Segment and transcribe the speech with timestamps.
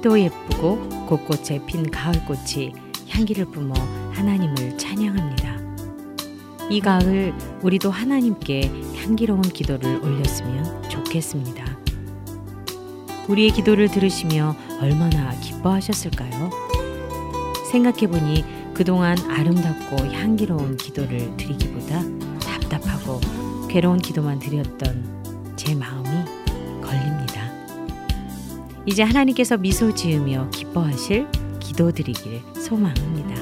[0.00, 2.72] 하늘도 예쁘고 곳곳에 핀 가을꽃이
[3.08, 3.72] 향기를 뿜어
[4.12, 5.60] 하나님을 찬양합니다.
[6.70, 11.64] 이 가을 우리도 하나님께 향기로운 기도를 올렸으면 좋겠습니다.
[13.28, 16.50] 우리의 기도를 들으시며 얼마나 기뻐하셨을까요?
[17.70, 22.02] 생각해보니 그동안 아름답고 향기로운 기도를 드리기보다
[22.40, 23.20] 답답하고
[23.68, 25.09] 괴로운 기도만 드렸던
[28.86, 31.26] 이제 하나님께서 미소 지으며 기뻐하실
[31.60, 33.40] 기도 드리길 소망합니다.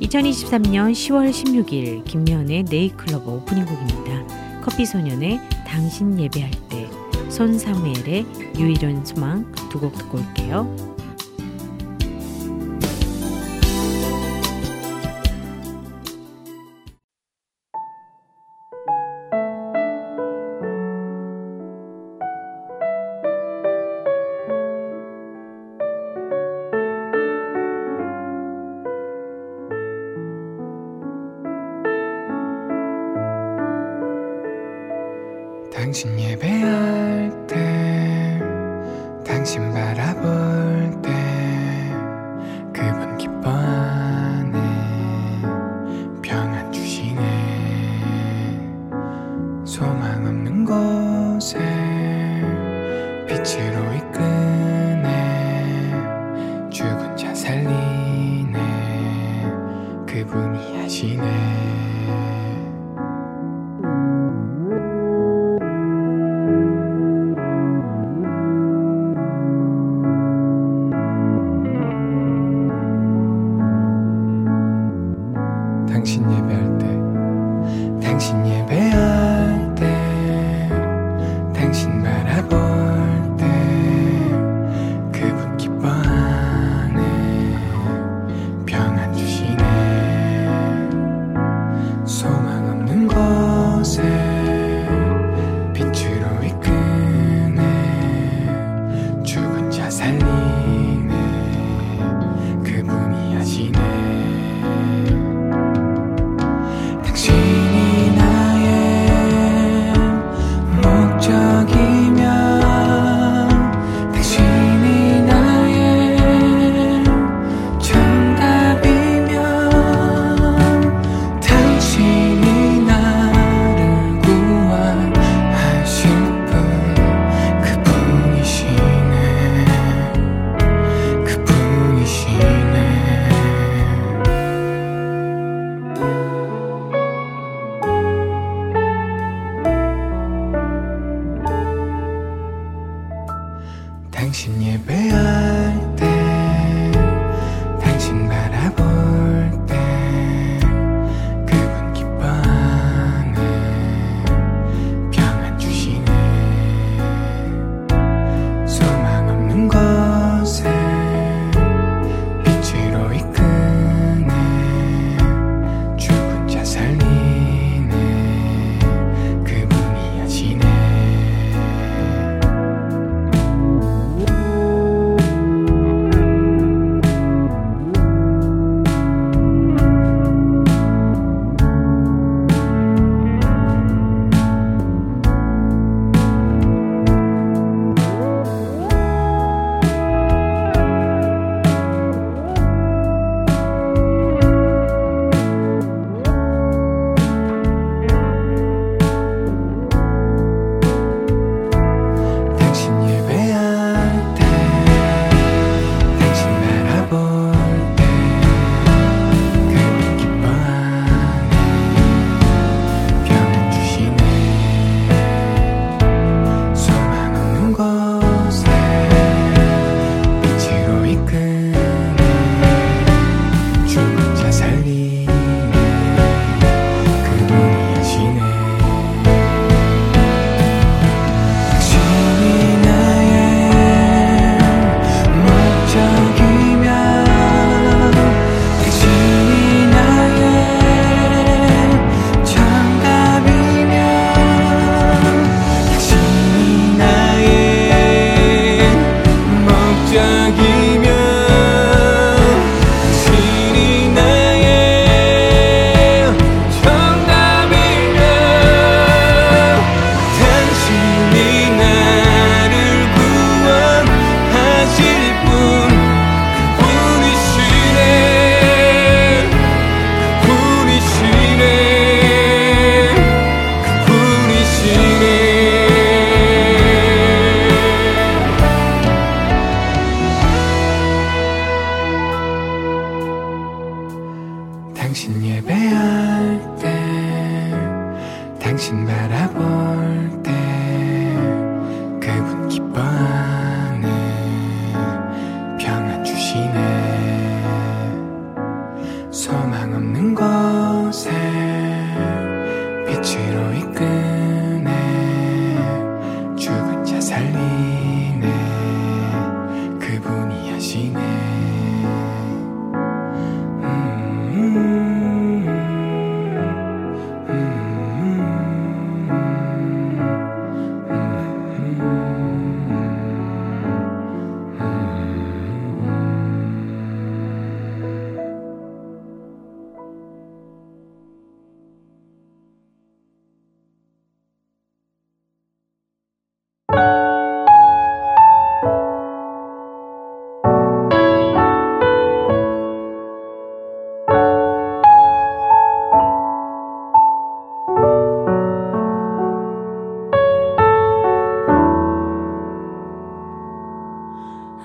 [0.00, 4.60] 2023년 10월 16일 김면의 네이클럽 오프닝 곡입니다.
[4.62, 6.88] 커피소년의 당신 예배할 때
[7.30, 8.26] 손사무엘의
[8.58, 10.93] 유일한 소망 두 곡 듣고 올게요.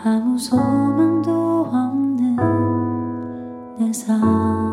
[0.01, 2.35] 아무 소망도 없는
[3.77, 4.68] 내 삶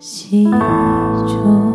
[0.00, 1.67] 찾아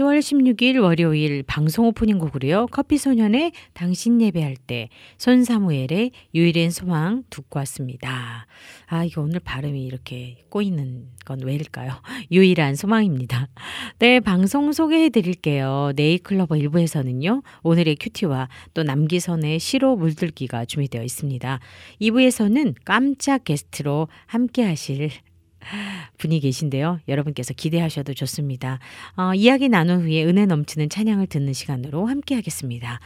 [0.00, 2.66] 10월 16일 월요일 방송 오프닝 곡으로요.
[2.68, 4.88] 커피소년의 당신 예배할 때
[5.18, 8.46] 손사무엘의 유일한 소망 듣고 왔습니다.
[8.86, 11.92] 아 이거 오늘 발음이 이렇게 꼬이는 건 왜일까요?
[12.32, 13.48] 유일한 소망입니다.
[13.98, 15.92] 네 방송 소개해 드릴게요.
[15.94, 17.42] 네이클로버 1부에서는요.
[17.62, 21.60] 오늘의 큐티와 또 남기선의 시로 물들기가 준비되어 있습니다.
[22.00, 25.10] 2부에서는 깜짝 게스트로 함께 하실
[26.18, 27.00] 분이 계신데요.
[27.08, 28.78] 여러분께서 기대하셔도 좋습니다.
[29.16, 33.00] 어, 이야기 나눈 후에 은혜 넘치는 찬양을 듣는 시간으로 함께 하겠습니다.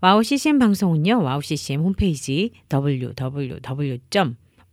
[0.00, 1.22] 와우 CCM 방송은요.
[1.22, 4.00] 와우 CCM 홈페이지 www.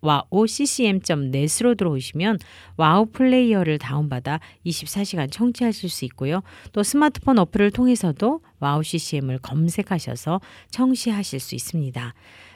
[0.01, 2.39] wowccm.net으로 들어오시면
[2.77, 6.41] 와우 플레이어를 다운받아 24시간 청취하실 수 있고요.
[6.71, 10.39] 또 스마트폰 어플을 통해서도 와우 CCM을 검색하셔서
[10.69, 12.13] 청취하실 수 있습니다.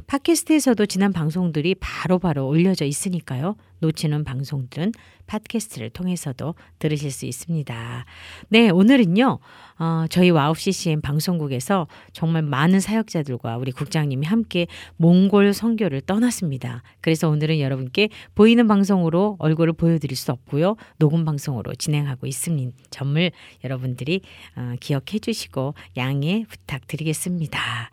[0.08, 3.56] 팟캐스트에서도 지난 방송들이 바로바로 올려져 있으니까요.
[3.82, 4.92] 놓치는 방송들은
[5.28, 8.06] 팟캐스트를 통해서도 들으실 수 있습니다.
[8.50, 9.40] 네, 오늘은요.
[9.80, 16.84] 어, 저희 와우 CCM 방송국에서 정말 많은 사역자들과 우리 국장님이 함께 몽골 선교를 떠났습니다.
[17.02, 20.76] 그래서 오늘은 여러분께 보이는 방송으로 얼굴을 보여드릴 수 없고요.
[20.98, 22.78] 녹음 방송으로 진행하고 있습니다.
[22.90, 23.32] 점을
[23.64, 24.22] 여러분들이
[24.56, 27.90] 어, 기억해 주시고 양해 부탁드리겠습니다.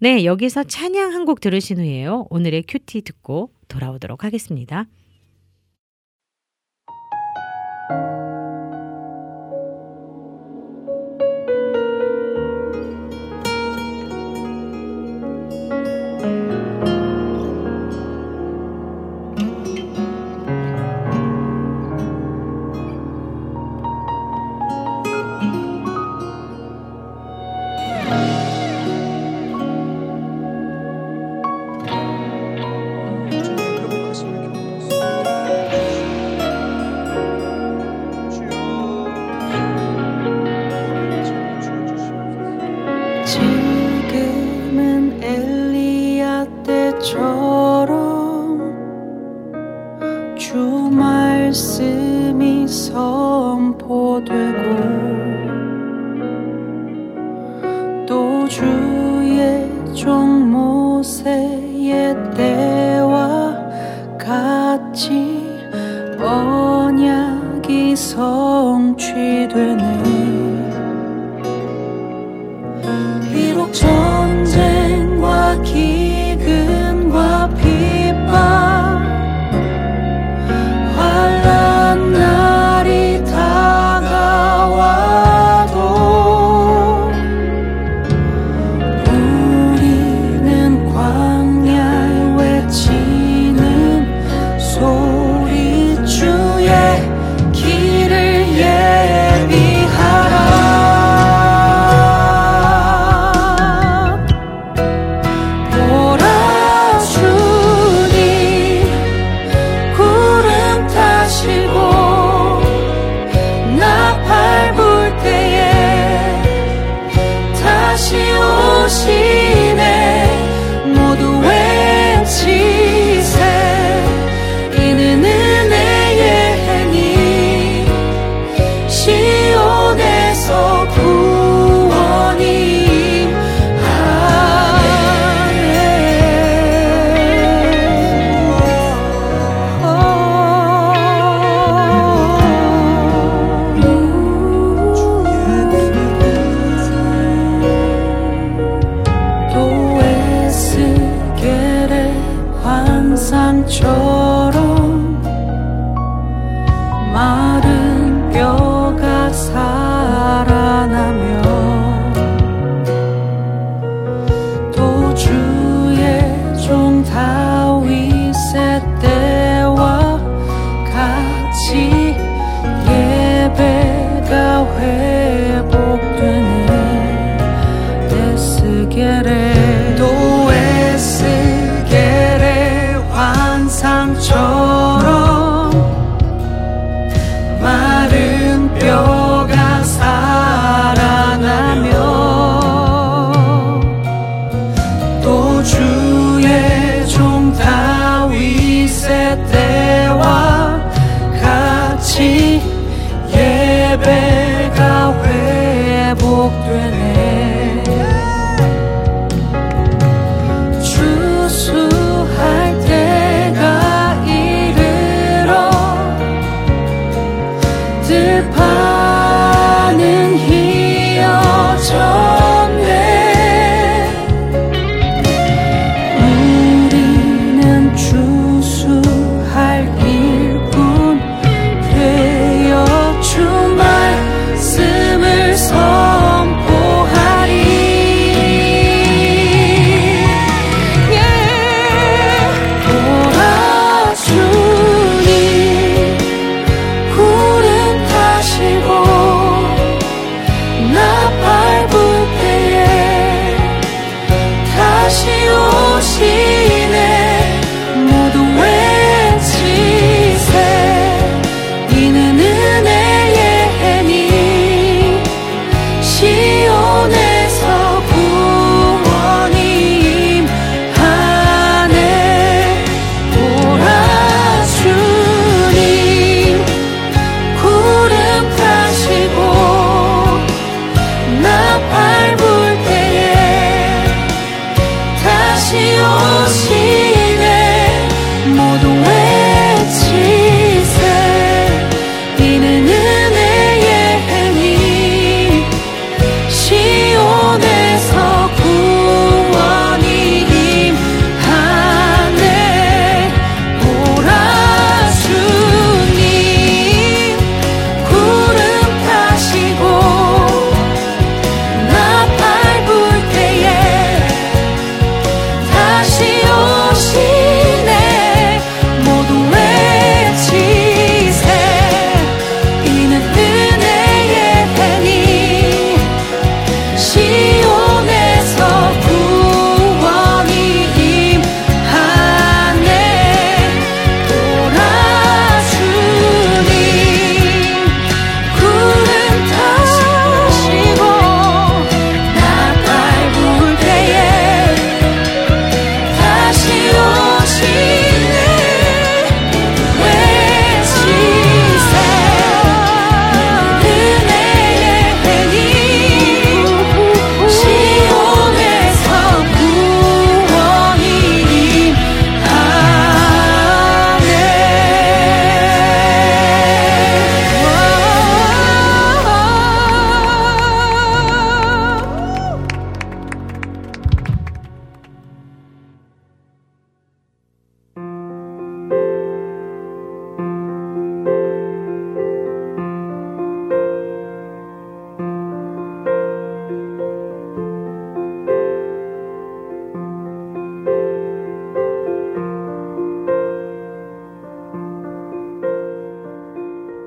[0.00, 2.28] 네, 여기서 찬양 한 곡 들으신 후에요.
[2.30, 4.86] 오늘의 큐티 듣고 돌아오도록 하겠습니다.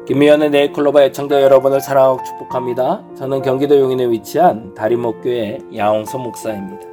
[0.10, 3.04] 김미연의 네이클로바 애청자 여러분을 사랑하고 축복합니다.
[3.16, 6.88] 저는 경기도 용인에 위치한 다리목교회 야홍서 목사입니다.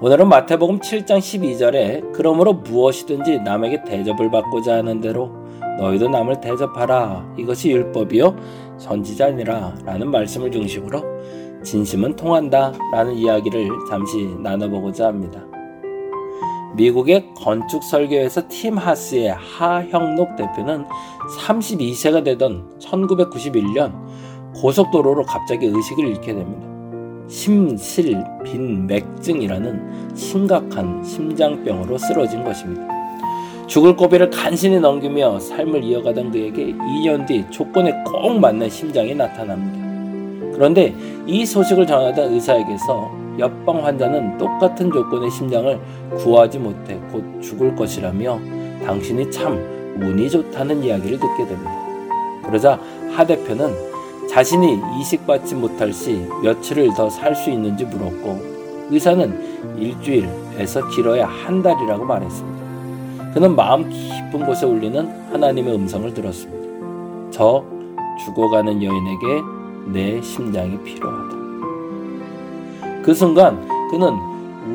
[0.00, 5.30] 오늘은 마태복음 7장 12절에 그러므로 무엇이든지 남에게 대접을 받고자 하는 대로
[5.78, 8.36] 너희도 남을 대접하라 이것이 율법이요
[8.76, 11.00] 선지자니라 라는 말씀을 중심으로
[11.62, 15.51] 진심은 통한다 라는 이야기를 잠시 나눠보고자 합니다.
[16.74, 20.86] 미국의 건축 설계회사 팀 하스의 하형록 대표는
[21.38, 23.92] 32세가 되던 1991년
[24.54, 26.66] 고속도로로 갑자기 의식을 잃게 됩니다.
[27.28, 32.88] 심실빈맥증이라는 심각한 심장병으로 쓰러진 것입니다.
[33.66, 39.80] 죽을 고비를 간신히 넘기며 삶을 이어가던 그에게 2년 뒤 조건에 꼭 맞는 심장이 나타납니다.
[40.54, 40.94] 그런데
[41.26, 45.80] 이 소식을 전하던 의사에게서 옆방 환자는 똑같은 조건의 심장을
[46.16, 48.38] 구하지 못해 곧 죽을 것이라며
[48.84, 49.56] 당신이 참
[50.00, 51.72] 운이 좋다는 이야기를 듣게 됩니다.
[52.44, 52.78] 그러자
[53.14, 58.52] 하 대표는 자신이 이식받지 못할 시 며칠을 더 살 수 있는지 물었고
[58.90, 63.32] 의사는 일주일에서 길어야 한 달이라고 말했습니다.
[63.34, 67.30] 그는 마음 깊은 곳에 울리는 하나님의 음성을 들었습니다.
[67.30, 67.64] 저
[68.24, 69.26] 죽어가는 여인에게
[69.86, 71.41] 내 심장이 필요하다.
[73.02, 74.14] 그 순간 그는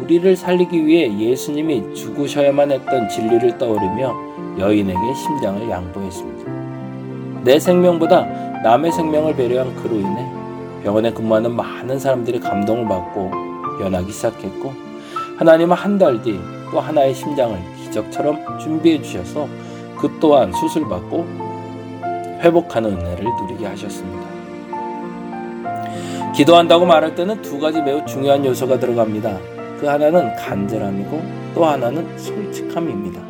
[0.03, 4.15] 우리를 살리기 위해 예수님이 죽으셔야만 했던 진리를 떠오르며
[4.59, 6.51] 여인에게 심장을 양보했습니다.
[7.43, 8.25] 내 생명보다
[8.63, 10.25] 남의 생명을 배려한 그로 인해
[10.83, 13.31] 병원에 근무하는 많은 사람들이 감동을 받고
[13.79, 14.73] 변하기 시작했고
[15.37, 19.47] 하나님은 한 달 뒤 또 하나의 심장을 기적처럼 준비해 주셔서
[19.97, 21.25] 그 또한 수술받고
[22.41, 24.16] 회복하는 은혜를 누리게 하셨습니다.
[26.35, 29.37] 기도한다고 말할 때는 두 가지 매우 중요한 요소가 들어갑니다.
[29.79, 31.21] 그 하나는 간절함이고
[31.55, 33.21] 또 하나는 솔직함입니다.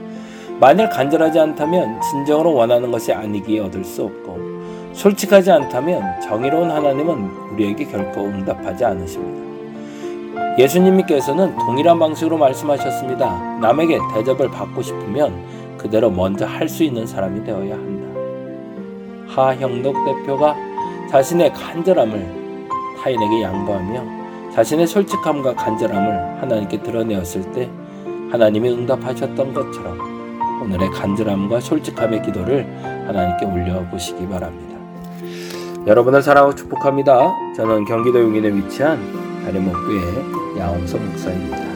[0.59, 4.37] 만일 간절하지 않다면 진정으로 원하는 것이 아니기에 얻을 수 없고
[4.93, 9.47] 솔직하지 않다면 정의로운 하나님은 우리에게 결코 응답하지 않으십니다.
[10.57, 13.59] 예수님께서는 동일한 방식으로 말씀하셨습니다.
[13.61, 18.07] 남에게 대접을 받고 싶으면 그대로 먼저 할 수 있는 사람이 되어야 한다.
[19.27, 20.55] 하형덕 대표가
[21.11, 22.36] 자신의 간절함을
[23.07, 27.69] 타인에게 양보하며 자신의 솔직함과 간절함을 하나님께 드러내었을 때
[28.31, 32.67] 하나님이 응답하셨던 것처럼 오늘의 간절함과 솔직함의 기도를
[33.07, 34.77] 하나님께 올려보시기 바랍니다.
[35.85, 37.33] 여러분을 사랑하고 축복합니다.
[37.55, 38.99] 저는 경기도 용인에 위치한
[39.45, 41.66] 다리목교회 야홍서 목사입니다.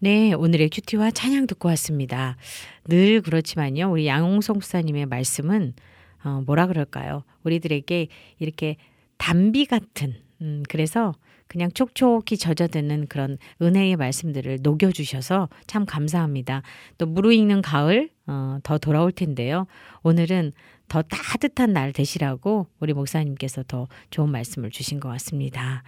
[0.00, 2.36] 네, 오늘의 큐티와 찬양 듣고 왔습니다.
[2.84, 5.74] 늘 그렇지만요, 우리 양홍성 목사님의 말씀은
[6.22, 7.24] 어, 뭐라 그럴까요?
[7.42, 8.06] 우리들에게
[8.38, 8.76] 이렇게
[9.16, 11.14] 담비 같은, 음, 그래서
[11.48, 16.62] 그냥 촉촉히 젖어드는 그런 은혜의 말씀들을 녹여주셔서 참 감사합니다.
[16.98, 19.66] 또 무르익는 가을 어, 더 돌아올 텐데요.
[20.04, 20.52] 오늘은
[20.88, 25.82] 더 따뜻한 날 되시라고 우리 목사님께서 더 좋은 말씀을 주신 것 같습니다.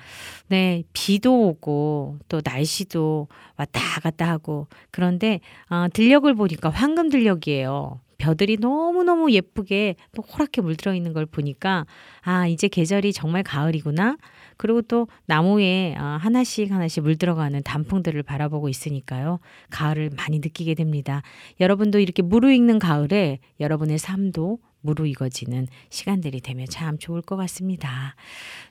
[0.49, 8.01] 네, 비도 오고 또 날씨도 왔다 갔다 하고 그런데 어, 들녘을 보니까 황금 들녘이에요.
[8.21, 11.87] 벼들이 너무너무 예쁘게 또 호랗게 물들어 있는 걸 보니까
[12.21, 14.19] 아, 이제 계절이 정말 가을이구나.
[14.59, 19.41] 그리고 또 나무에 어, 하나씩 하나씩 물들어가는 단풍들을 바라보고 있으니까요.
[19.71, 21.23] 가을을 많이 느끼게 됩니다.
[21.61, 28.15] 여러분도 이렇게 무르익는 가을에 여러분의 삶도 무르익어지는 시간들이 되면 참 좋을 것 같습니다.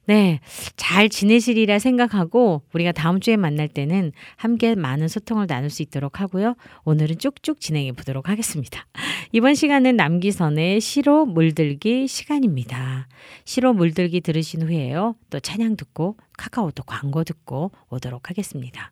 [0.05, 0.39] 네.
[0.75, 6.55] 잘 지내시리라 생각하고 우리가 다음 주에 만날 때는 함께 많은 소통을 나눌 수 있도록 하고요.
[6.83, 8.85] 오늘은 쭉쭉 진행해 보도록 하겠습니다.
[9.31, 13.07] 이번 시간은 남기선의 시로 물들기 시간입니다.
[13.45, 15.15] 시로 물들기 들으신 후에요.
[15.29, 18.91] 또 찬양 듣고 카카오톡 광고 듣고 오도록 하겠습니다.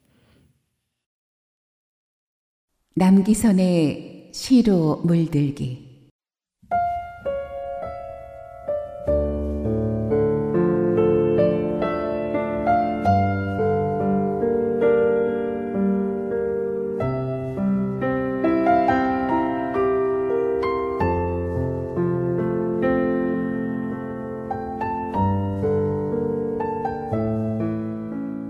[2.95, 5.86] 남기선의 시로 물들기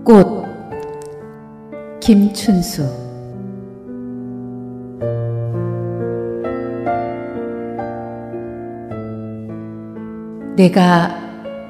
[0.08, 0.42] 꽃
[2.00, 2.82] 김춘수
[10.56, 11.14] 내가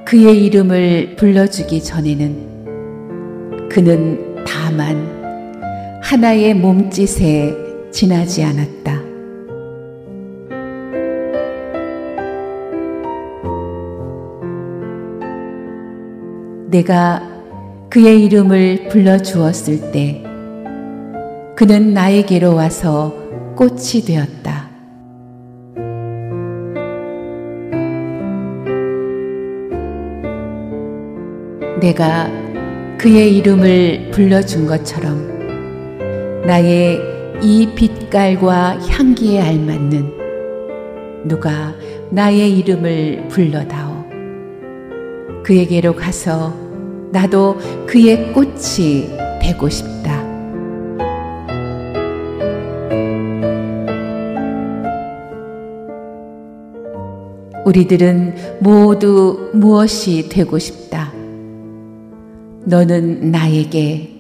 [0.05, 9.03] 그의 이름을 불러주기 전에는 그는 다만 하나의 몸짓에 지나지 않았다.
[16.71, 17.38] 내가
[17.91, 20.23] 그의 이름을 불러주었을 때
[21.57, 23.15] 그는 나에게로 와서
[23.57, 24.69] 꽃이 되었다.
[31.81, 32.31] 내가
[32.99, 37.01] 그의 이름을 불러준 것처럼 나의
[37.41, 40.19] 이 빛깔과 향기에 알맞는
[41.25, 41.75] 누가
[42.11, 44.05] 나의 이름을 불러다오.
[45.43, 46.68] 그에게로 가서
[47.11, 49.09] 나도 그의 꽃이
[49.41, 49.99] 되고 싶다.
[57.65, 61.13] 우리들은 모두 무엇이 되고 싶다.
[62.65, 64.11] 너는 나에게,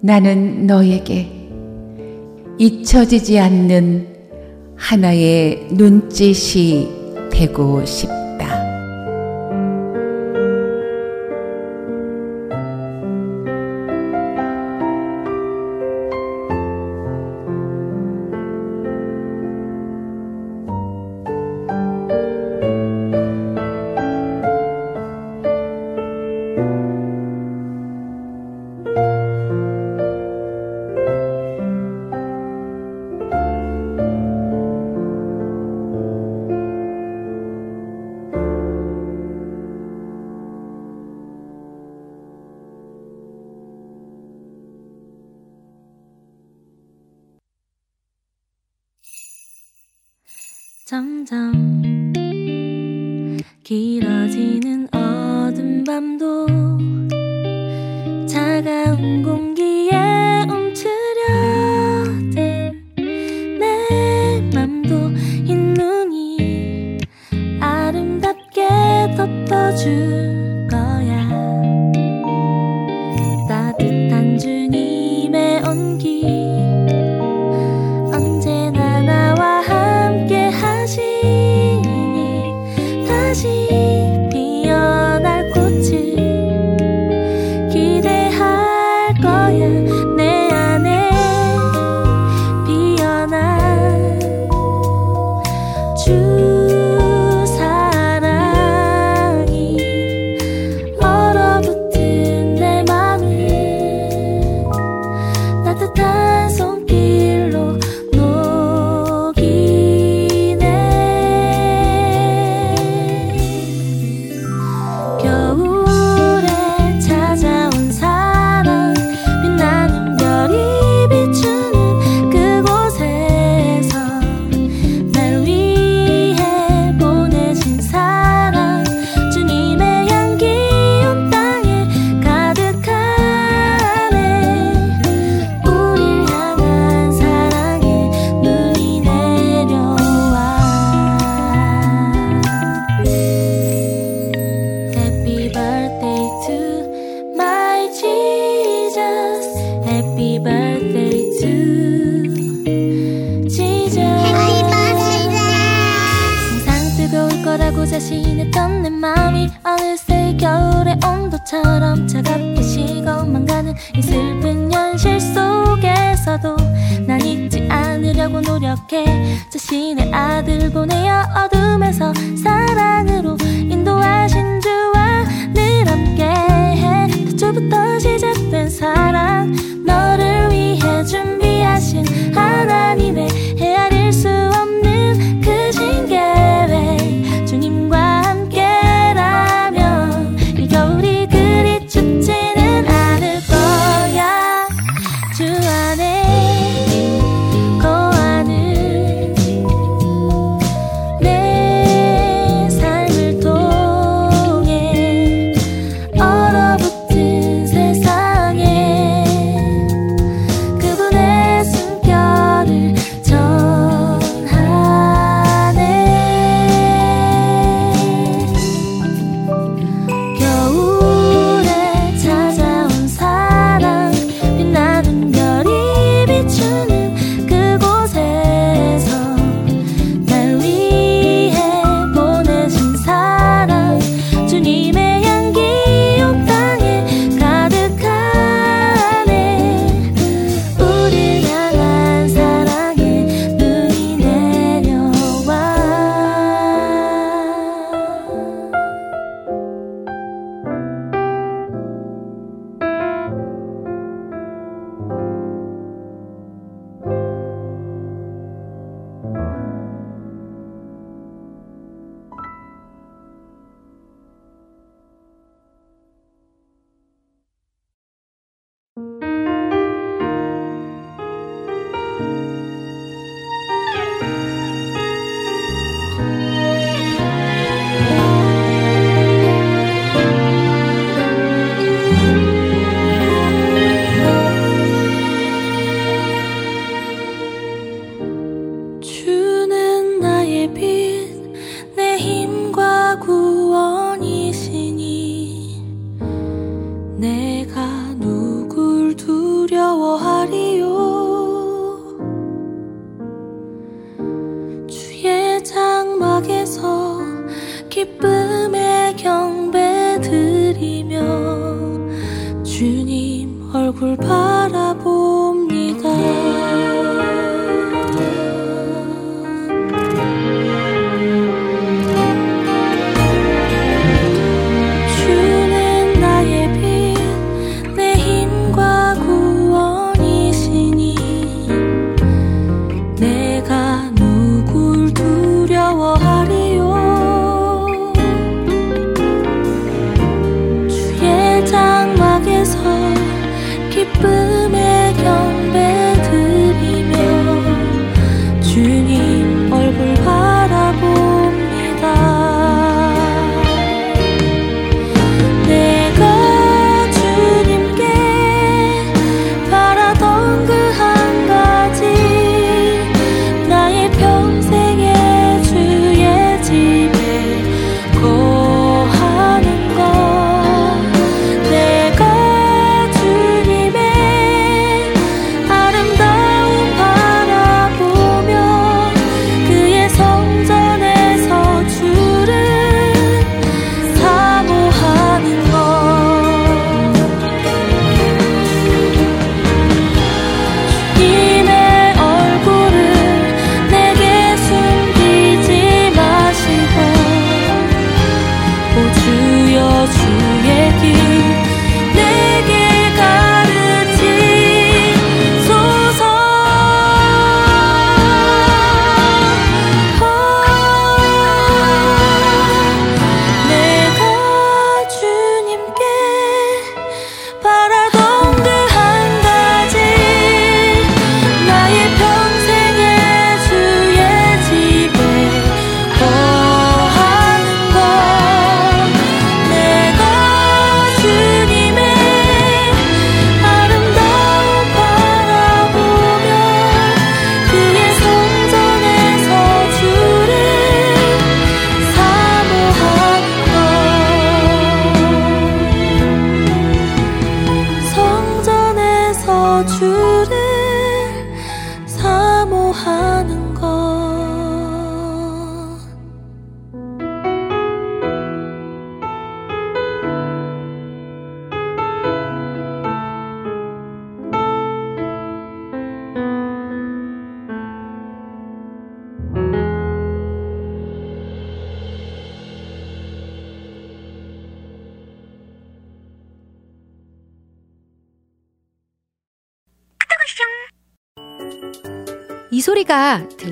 [0.00, 1.28] 나는 너에게
[2.58, 4.06] 잊혀지지 않는
[4.74, 6.88] 하나의 눈짓이
[7.30, 8.21] 되고 싶다.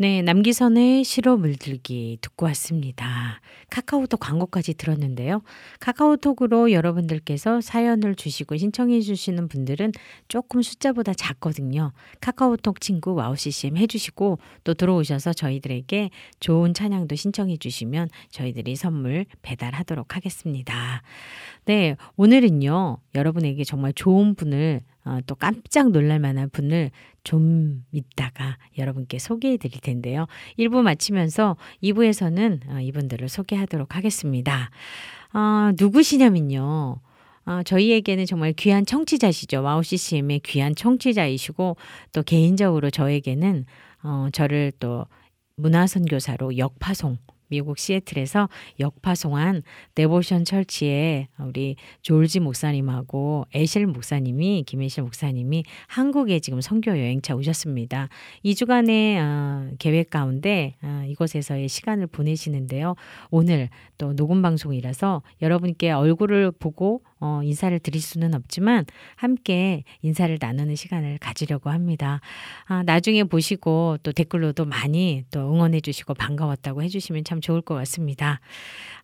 [0.00, 3.42] 네, 남기선의 시로 물들기 듣고 왔습니다.
[3.68, 5.42] 카카오톡 광고까지 들었는데요.
[5.78, 9.92] 카카오톡으로 여러분들께서 사연을 주시고 신청해 주시는 분들은
[10.26, 11.92] 조금 숫자보다 작거든요.
[12.22, 16.08] 카카오톡 친구 와우 CCM 해주시고 또 들어오셔서 저희들에게
[16.40, 21.02] 좋은 찬양도 신청해 주시면 저희들이 선물 배달하도록 하겠습니다.
[21.66, 26.90] 네, 오늘은요, 여러분에게 정말 좋은 분을 어, 또 깜짝 놀랄 만한 분을
[27.24, 30.26] 좀 이따가 여러분께 소개해 드릴 텐데요.
[30.58, 34.70] 1부 마치면서 2부에서는 어, 이분들을 소개하도록 하겠습니다.
[35.32, 37.00] 어, 누구시냐면요.
[37.46, 39.62] 어, 저희에게는 정말 귀한 청취자시죠.
[39.62, 41.76] 와우 CCM의 귀한 청취자이시고
[42.12, 43.64] 또 개인적으로 저에게는
[44.02, 45.06] 어, 저를 또
[45.56, 47.18] 문화선교사로 역파송
[47.50, 48.48] 미국 시애틀에서
[48.78, 49.62] 역파송한
[49.96, 58.08] 네보션 철치의 우리 조지 목사님하고 애실 목사님이 김애실 목사님이 한국에 지금 선교 여행차 오셨습니다.
[58.44, 62.94] 2주간의 어, 계획 가운데 어, 이곳에서의 시간을 보내시는데요.
[63.30, 68.86] 오늘 또 녹음 방송이라서 여러분께 얼굴을 보고 어, 인사를 드릴 수는 없지만
[69.16, 72.20] 함께 인사를 나누는 시간을 가지려고 합니다.
[72.64, 77.74] 아, 나중에 보시고 또 댓글로도 많이 또 응원해 주시고 반가웠다고 해 주시면 참 좋을 것
[77.74, 78.40] 같습니다.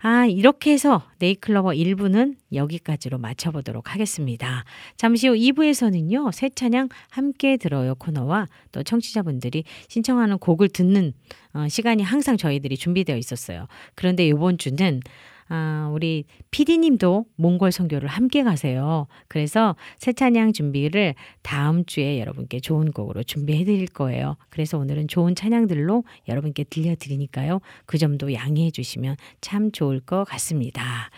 [0.01, 4.64] 아, 이렇게 해서 네이클로버 1부는 여기까지로 마쳐보도록 하겠습니다.
[4.97, 11.12] 잠시 후 2부에서는요, 새 찬양 함께 들어요 코너와 또 청취자분들이 신청하는 곡을 듣는
[11.55, 13.66] 어, 시간이 항상 저희들이 준비되어 있었어요.
[13.95, 15.01] 그런데 이번 주는
[15.49, 19.07] 아, 우리 피디님도 몽골 선교를 함께 가세요.
[19.28, 24.36] 그래서 새 찬양 준비를 다음 주에 여러분께 좋은 곡으로 준비해 드릴 거예요.
[24.49, 27.61] 그래서 오늘은 좋은 찬양들로 여러분께 들려드리니까요.
[27.84, 31.11] 그 점도 양해해 주시면 참 좋을 것 같습니다.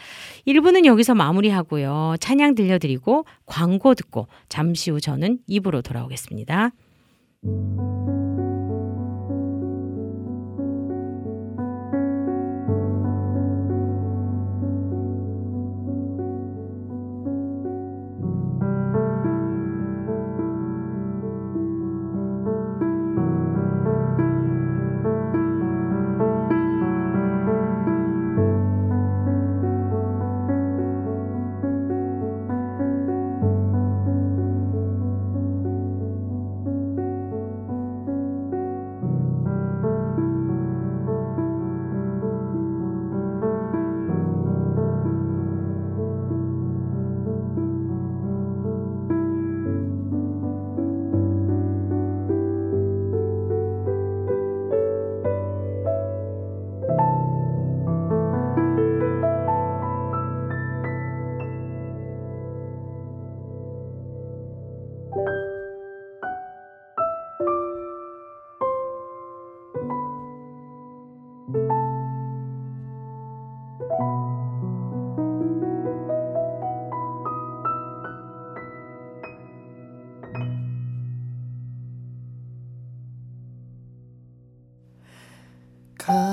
[0.46, 2.16] 1부는 여기서 마무리하고요.
[2.20, 6.72] 찬양 들려드리고 광고 듣고 잠시 후 저는 2부로 돌아오겠습니다.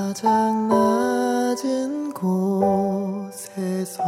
[0.06, 4.03] 가장 낮은 곳에서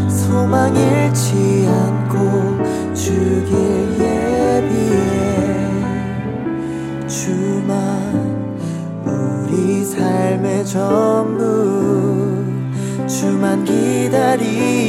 [0.09, 3.53] 소망 잃지 않고 죽일
[3.99, 4.99] 예비해
[7.07, 7.79] 주만
[9.05, 11.49] 우리 삶의 전부
[13.07, 14.88] 주만 기다리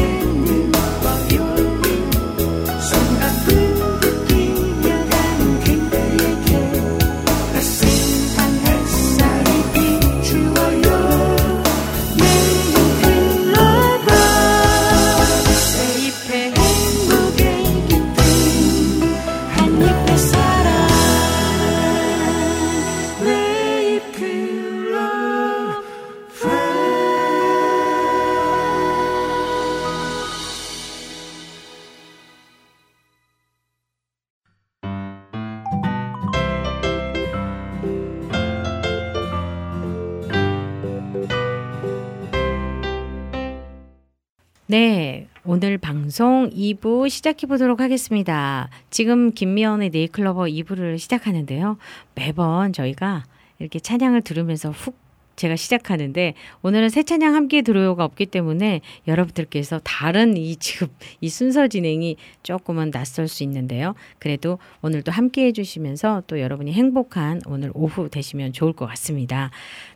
[45.63, 48.67] 오늘 방송 2부 시작해 보도록 하겠습니다.
[48.89, 51.77] 지금 김미연의 네이클로버 2부를 시작하는데요.
[52.15, 53.25] 매번 저희가
[53.59, 54.97] 이렇게 찬양을 들으면서 훅
[55.35, 60.87] 제가 시작하는데 오늘은 새 찬양 함께 들어요가 없기 때문에 여러분들께서 다른 이 지금
[61.19, 63.95] 이 순서 진행이 조금은 낯설 수 있는데요.
[64.19, 69.51] 그래도 오늘도 함께 해주시면서 또 여러분이 행복한 오늘 오후 되시면 좋을 것 같습니다.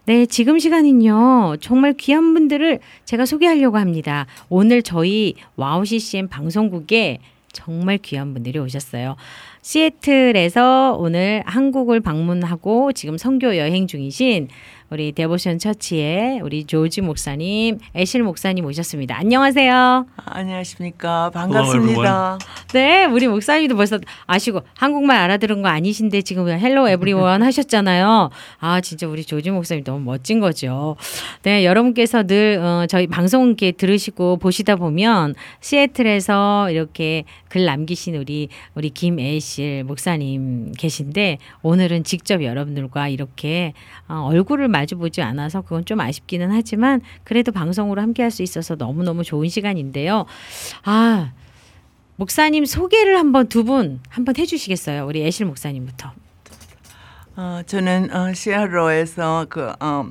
[0.06, 4.26] 네, 지금 시간은요, 정말 귀한 분들을 제가 소개하려고 합니다.
[4.50, 7.20] 오늘 저희 와우 CCM 방송국에
[7.56, 9.16] 정말 귀한 분들이 오셨어요.
[9.62, 14.50] 시애틀에서 오늘 한국을 방문하고 지금 선교 여행 중이신
[14.92, 19.18] 우리 Devotion Church의 우리 조지 목사님, 애실 목사님 오셨습니다.
[19.18, 20.06] 안녕하세요.
[20.16, 21.32] 안녕하십니까.
[21.32, 22.38] 반갑습니다.
[22.72, 28.30] 네, 우리 목사님도 벌써 아시고 한국말 알아들은 거 아니신데 지금 hello everyone 하셨잖아요.
[28.60, 30.98] 아, 진짜 우리 조지 목사님 너무 멋진 거죠.
[31.42, 38.50] 네, 여러분께서 늘 어, 저희 방송 이렇게 들으시고 보시다 보면 시애틀에서 이렇게 글 남기신 우리
[38.76, 43.74] 우리 김애실 목사님 계신데 오늘은 직접 여러분들과 이렇게
[44.08, 48.76] 어, 얼굴을 마주 보지 않아서 그건 좀 아쉽기는 하지만 그래도 방송으로 함께 할 수 있어서
[48.76, 50.26] 너무너무 좋은 시간인데요.
[50.84, 51.32] 아,
[52.18, 55.06] 목사님 소개를 한번 두 분 한번 해 주시겠어요?
[55.08, 56.12] 우리 애실 목사님부터.
[57.38, 60.10] 어, 저는 어, 시애틀에서 그 어,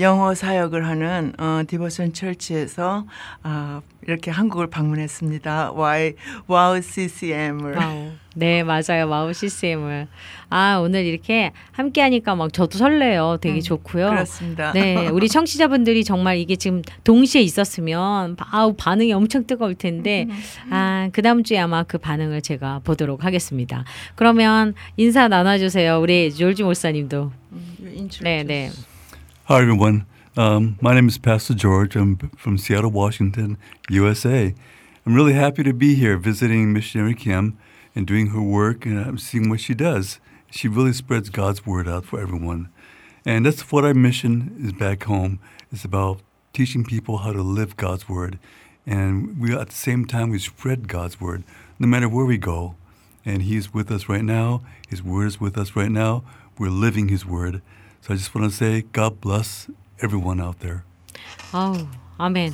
[0.00, 3.04] 영어 사역을 하는 어, Devotion Church에서
[3.44, 5.72] 어, 이렇게 한국을 방문했습니다.
[5.72, 6.14] Y
[6.46, 7.76] 와우 CCM을.
[7.76, 8.10] 와우.
[8.34, 10.08] 네 맞아요 와우 CCM을.
[10.48, 13.38] 아 오늘 이렇게 함께 하니까 막 저도 설레요.
[13.42, 14.08] 되게 음, 좋고요.
[14.10, 14.72] 그렇습니다.
[14.72, 20.26] 네 우리 청취자분들이 정말 이게 지금 동시에 있었으면 아우 반응이 엄청 뜨거울 텐데
[20.70, 23.84] 아 그 다음 주에 아마 그 반응을 제가 보도록 하겠습니다.
[24.14, 25.98] 그러면 인사 나눠 주세요.
[26.00, 27.32] 우리 졸지 목사님도.
[28.22, 28.70] 네 네.
[29.50, 30.06] Hi, everyone.
[30.36, 31.96] Um, my name is Pastor George.
[31.96, 34.54] I'm from Seattle, Washington, USA.
[35.04, 37.58] I'm really happy to be here visiting Missionary Kim
[37.92, 40.20] and doing her work and I'm seeing what she does.
[40.52, 42.68] She really spreads God's word out for everyone.
[43.26, 45.40] And that's what our mission is back home.
[45.72, 46.20] It's about
[46.52, 48.38] teaching people how to live God's word.
[48.86, 51.42] And we at the same time we spread God's word
[51.76, 52.76] no matter where we go.
[53.24, 54.62] And He's with us right now.
[54.88, 56.22] His word is with us right now.
[56.56, 57.62] We're living His word.
[58.02, 59.70] So I just want to say God bless
[60.02, 60.80] everyone out there.
[61.52, 61.74] 아우
[62.18, 62.52] 아멘.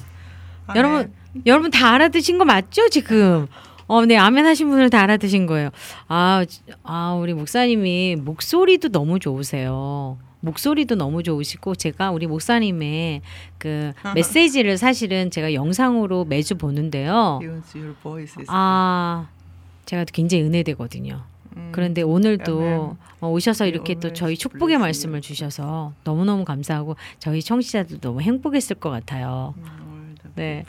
[0.74, 1.12] 여러분
[1.47, 3.47] 여러분 다 알아드신 거 맞죠 지금?
[3.86, 5.70] 어, 네 아멘 하신 분을 다 알아드신 거예요.
[6.09, 10.18] 아, 지- 아 우리 목사님이 목소리도 너무 좋으세요.
[10.40, 13.22] 목소리도 너무 좋으시고 제가 우리 목사님의
[13.59, 17.38] 그 메시지를 사실은 제가 영상으로 매주 보는데요.
[18.49, 19.28] 아,
[19.86, 21.22] 제가 굉장히 은혜되거든요.
[21.73, 28.21] 그런데 오늘도 어, 오셔서 이렇게 또 저희 축복의 말씀을 주셔서 너무너무 감사하고 저희 청취자들 너무
[28.21, 29.55] 행복했을 것 같아요.
[30.35, 30.65] 네.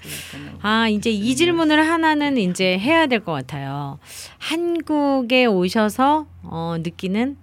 [0.62, 4.00] 아, 이제 이 질문을 하나는 이제 해야 될 것 같아요.
[4.38, 7.36] 한국에 오셔서 어, 느끼는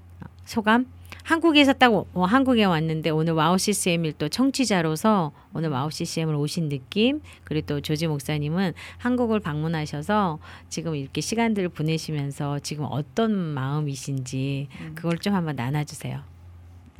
[0.47, 0.87] 소감?
[1.25, 7.22] 한국에서 딱 어, 한국에 왔는데 오늘 와우 CCM일 또 청취자로서 오늘 와우 CCM을 오신 느낌
[7.45, 15.35] 그리고 또 조지 목사님은 한국을 방문하셔서 지금 이렇게 시간들을 보내시면서 지금 어떤 마음이신지 그걸 좀
[15.35, 16.20] 한번 나눠주세요.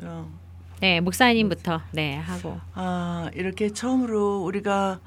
[0.03, 0.33] 어,
[0.81, 2.59] 네 목사님부터 네 하고.
[2.73, 5.01] 아, 이렇게 처음으로 우리가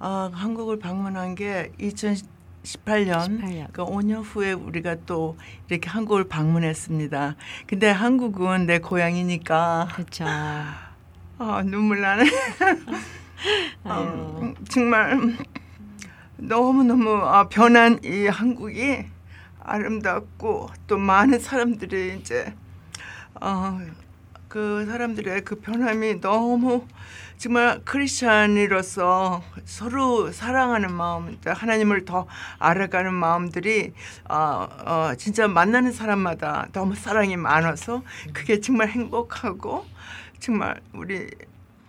[0.00, 1.70] 어, 한국을 방문한 게
[2.64, 5.36] 2018년, 그러니까 5년 후에 우리가 또
[5.68, 7.36] 이렇게 한국을 방문했습니다.
[7.66, 10.24] 근데 한국은 내 고향이니까 그렇죠.
[10.26, 12.24] 아, 눈물 나네.
[13.84, 15.36] 어, 정말
[16.36, 19.04] 너무너무 아, 변한 이 한국이
[19.60, 22.54] 아름답고 또 많은 사람들이 이제
[23.40, 23.78] 어,
[24.48, 26.86] 그 사람들의 그 변함이 너무
[27.36, 32.26] 정말 크리스찬으로서 서로 사랑하는 마음, 하나님을 더
[32.58, 33.92] 알아가는 마음들이
[34.28, 39.84] 어, 어, 진짜 만나는 사람마다 너무 사랑이 많아서 그게 정말 행복하고
[40.38, 41.28] 정말 우리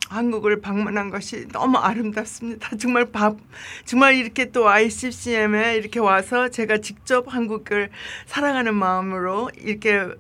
[0.10, 2.78] 한국을 방문한 것이 너무 아름답습니다.
[2.78, 3.38] 정말 밥,
[3.86, 7.90] 정말 이렇게 또 ICCM에 이렇게 와서 제가 직접 한국을
[8.26, 10.16] 사랑하는 마음으로 이렇게 어,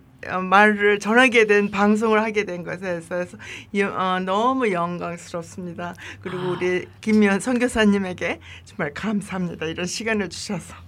[0.49, 3.01] 말을 전하게 된 방송을 하게 된 것에
[3.77, 5.95] 여- 어, 너무 영광스럽습니다.
[6.21, 9.65] 그리고 우리 김미현 선교사님에게 정말 감사합니다.
[9.65, 10.84] 이런 시간을 주셔서.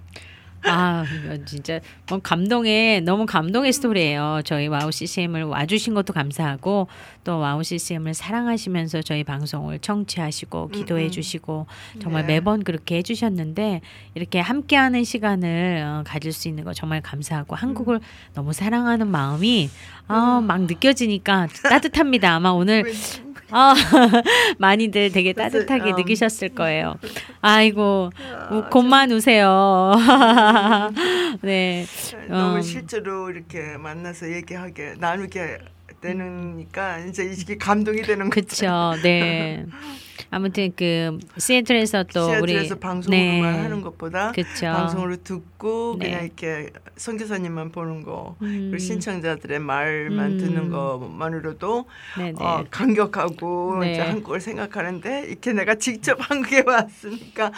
[0.64, 4.40] 아, 이건 진짜 뭐 감동의 너무 감동의 스토리예요.
[4.44, 6.88] 저희 와우 CCM을 와주신 것도 감사하고
[7.24, 11.10] 또 와우 CCM을 사랑하시면서 저희 방송을 청취하시고 기도해 음.
[11.10, 11.66] 주시고
[12.00, 12.34] 정말 네.
[12.34, 13.80] 매번 그렇게 해주셨는데
[14.14, 18.00] 이렇게 함께하는 시간을 어, 가질 수 있는 거 정말 감사하고 한국을 음.
[18.34, 19.70] 너무 사랑하는 마음이
[20.08, 22.34] 아, 막 느껴지니까 따뜻합니다.
[22.34, 22.84] 아마 오늘
[23.50, 23.74] 아,
[24.58, 25.96] 많이들 되게 따뜻하게 음.
[25.96, 26.94] 느끼셨을 거예요.
[27.40, 28.10] 아이고,
[28.50, 29.92] 우- 곰만 우세요.
[31.42, 31.86] 네.
[32.28, 35.58] 너무 음, 실제로 이렇게 만나서 얘기하게 나누게
[36.00, 38.30] 되니까 이제 이게 감동이 되는 거죠.
[38.30, 39.02] 그렇죠.
[39.02, 39.64] 네.
[40.30, 43.58] 아무튼 그 시애틀에서 또 우리 시애틀에서 방송으로만 네.
[43.62, 44.66] 하는 것보다 그쵸.
[44.66, 46.06] 방송으로 듣고 네.
[46.06, 48.68] 그냥 이렇게 선교사님만 보는 거 음.
[48.70, 50.38] 그리고 신청자들의 말만 음.
[50.38, 51.86] 듣는 것만으로도
[52.18, 52.44] 네, 네.
[52.44, 53.92] 어, 감격하고 네.
[53.92, 57.52] 이제 한국을 생각하는데 이렇게 내가 직접 한국에 왔으니까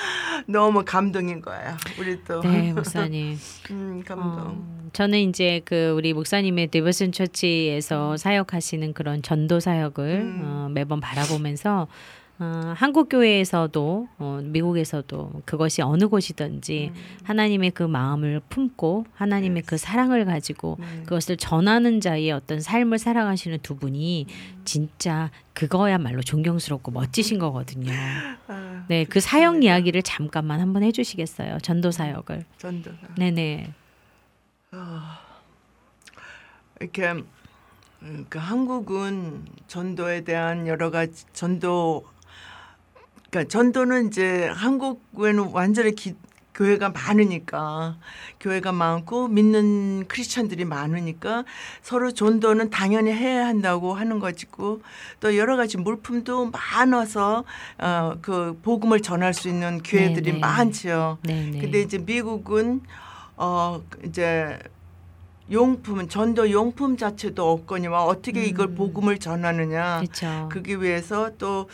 [0.47, 1.77] 너무 감동인 거야.
[1.99, 3.39] 우리 또 네, 목사님.
[3.71, 4.29] 음, 감동.
[4.29, 7.13] 어, 저는 이제 그 우리 목사님의 디버슨 음.
[7.13, 11.89] 처치에서 사역하시는 그런 전도 사역을 어, 매번 바라보면서
[12.41, 17.19] 어, 한국 교회에서도 어, 미국에서도 그것이 어느 곳이든지 음.
[17.25, 21.03] 하나님의 그 마음을 품고 하나님의 그 사랑을 가지고 네.
[21.03, 24.63] 그것을 전하는 자의 어떤 삶을 살아가시는 두 분이 음.
[24.65, 27.93] 진짜 그거야말로 존경스럽고 멋지신 거거든요.
[28.49, 31.59] 아, 네, 그 사역 이야기를 잠깐만 한번 해주시겠어요?
[31.59, 32.47] 전도 사역을.
[32.57, 32.91] 전도.
[33.19, 33.75] 네네.
[34.71, 35.21] 아,
[36.81, 37.13] 이렇게
[38.03, 42.07] 음, 그 한국은 전도에 대한 여러 가지 전도
[43.31, 46.15] 그러니까 전도는 이제 한국에는 완전히 기,
[46.55, 47.97] 교회가 많으니까
[48.41, 51.45] 교회가 많고 믿는 크리스천들이 많으니까
[51.81, 54.83] 서로 전도는 당연히 해야 한다고 하는 것이고
[55.21, 57.45] 또 여러 가지 물품도 많아서
[57.79, 60.39] 어, 그 복음을 전할 수 있는 교회들이 네, 네.
[60.39, 61.19] 많지요.
[61.23, 61.61] 네네.
[61.61, 62.83] 근데 이제 미국은
[63.37, 64.59] 어 이제
[65.51, 70.07] 용품 전도 용품 자체도 없거니와 어떻게 이걸 복음을 전하느냐 음.
[70.07, 70.49] 그쵸.
[70.51, 71.69] 그기 위해서 또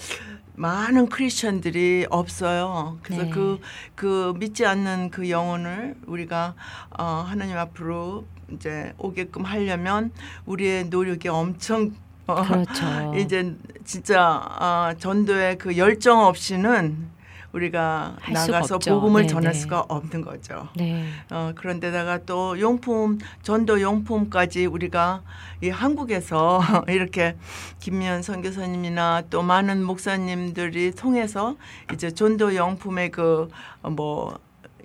[0.54, 2.98] 많은 크리스천들이 없어요.
[3.02, 3.30] 그래서 네.
[3.30, 3.60] 그,
[3.94, 6.54] 그 믿지 않는 그 영혼을 우리가
[6.98, 10.12] 어, 하나님 앞으로 이제 오게끔 하려면
[10.46, 11.92] 우리의 노력이 엄청
[12.26, 13.14] 어, 그렇죠.
[13.16, 13.54] 이제
[13.84, 17.15] 진짜 어, 전도의 그 열정 없이는
[17.52, 18.78] 우리가 나가서.
[18.78, 19.58] 복음을 네, 전할 네.
[19.58, 20.68] 수가 없는 거죠.
[20.76, 21.06] 네.
[21.30, 25.22] 어, 그런데다가 또 용품, 전도 용품까지 우리가
[25.62, 27.36] 이 한국에서 이렇게
[27.80, 31.56] 김미연 선교사님이나 또 많은 목사님들이 통해서
[31.92, 33.48] 이제 전도 용품의 그
[33.90, 34.38] 뭐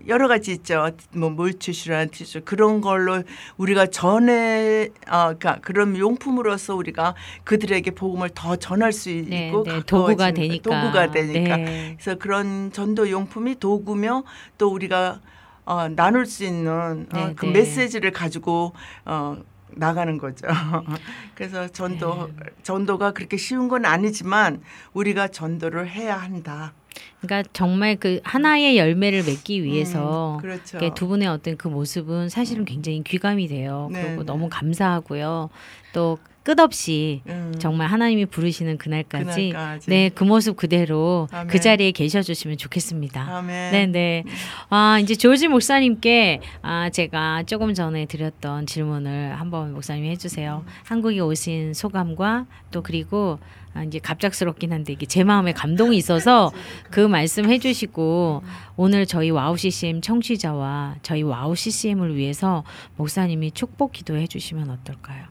[0.08, 0.90] 여러 가지 있죠.
[1.16, 3.24] 뭐 물티슈나 티슈 그런 걸로
[3.58, 9.82] 우리가 전에 어, 그러니까 그런 용품으로서 우리가 그들에게 복음을 더 전할 수 있고 네, 네.
[9.86, 10.70] 도구가 거- 되니까.
[10.70, 11.96] 도구가 되니까 네.
[12.00, 14.24] 그래서 그런 전도 용품이 도구며
[14.58, 15.20] 또 우리가
[15.66, 17.52] 어, 나눌 수 있는 어, 네, 그 네.
[17.52, 18.74] 메시지를 가지고
[19.06, 19.38] 어,
[19.74, 20.48] 나가는 거죠.
[21.36, 22.46] 그래서 전도 네.
[22.64, 24.62] 전도가 그렇게 쉬운 건 아니지만
[24.94, 26.74] 우리가 전도를 해야 한다.
[27.22, 30.80] 그러니까 정말 그 하나의 열매를 맺기 위해서 음, 그렇죠.
[30.96, 33.90] 두 분의 어떤 그 모습은 사실은 굉장히 귀감이 돼요.
[33.92, 34.26] 네, 그리고 네.
[34.26, 35.50] 너무 감사하고요.
[35.94, 37.54] 또 끝없이 음.
[37.60, 39.90] 정말 하나님이 부르시는 그날까지, 그날까지.
[39.90, 41.48] 네그 모습 그대로 아멘.
[41.48, 43.22] 그 자리에 계셔 주시면 좋겠습니다.
[43.38, 43.72] 아멘.
[43.72, 44.24] 네, 네.
[44.70, 50.66] 아, 이제 조지 목사님께 아, 제가 조금 전에 드렸던 질문을 한번 목사님이 해 주세요.
[50.86, 53.38] 한국에 오신 소감과 또 그리고
[53.74, 56.52] 아, 이제 갑작스럽긴 한데 이게 제 마음에 감동이 있어서
[56.90, 58.44] 그 말씀 해주시고
[58.76, 62.64] 오늘 저희 와우 CCM 청취자와 저희 와우 CCM을 위해서
[62.98, 65.26] 목사님이 축복 기도해 주시면 어떨까요?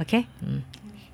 [0.00, 0.26] 오케이?
[0.42, 0.64] 음.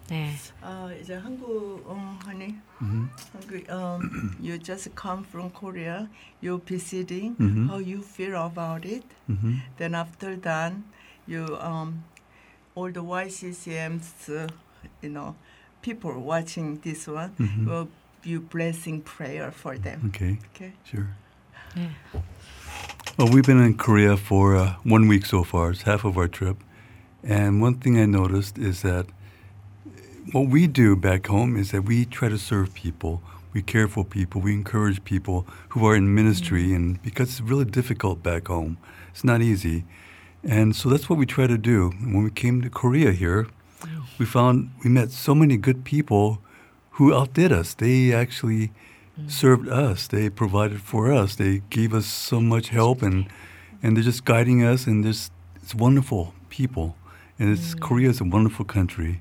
[0.08, 0.34] 네.
[0.62, 2.54] 아 이제 한국 어, honey.
[2.80, 3.08] Mhm.
[3.34, 6.08] 한국 um, you just come from Korea.
[6.42, 7.36] You visiting.
[7.36, 7.68] Mhm.
[7.68, 9.04] How you feel about it?
[9.28, 9.60] Mhm.
[9.76, 10.72] Then after that,
[11.26, 12.04] you um,
[12.74, 14.48] all the YCCM's, uh,
[15.02, 15.34] you know,
[15.82, 17.66] people watching this one Mhm.
[17.66, 17.88] will
[18.22, 20.00] be blessing prayer for them.
[20.08, 20.38] Okay.
[20.54, 20.72] Okay.
[20.84, 21.08] Sure.
[21.76, 21.90] 네.
[23.16, 25.70] Well, we've been in Korea for uh, one week so far.
[25.70, 26.56] It's half of our trip.
[27.24, 29.06] And one thing I noticed is that
[30.32, 33.20] what we do back home is that we try to serve people.
[33.52, 34.40] We care for people.
[34.40, 36.72] We encourage people who are in ministry.
[36.74, 38.76] And because it's really difficult back home,
[39.10, 39.84] it's not easy.
[40.44, 41.92] And so that's what we try to do.
[42.00, 43.46] And when we came to Korea here,
[44.19, 46.39] we found we met so many good people
[46.97, 47.73] who outdid us.
[47.75, 48.71] They actually
[49.27, 50.07] served us.
[50.07, 51.35] They provided for us.
[51.35, 53.25] They gave us so much help, and
[53.81, 54.87] and they're just guiding us.
[54.87, 56.95] And just it's wonderful people.
[57.39, 59.19] And it's Korea is a wonderful country.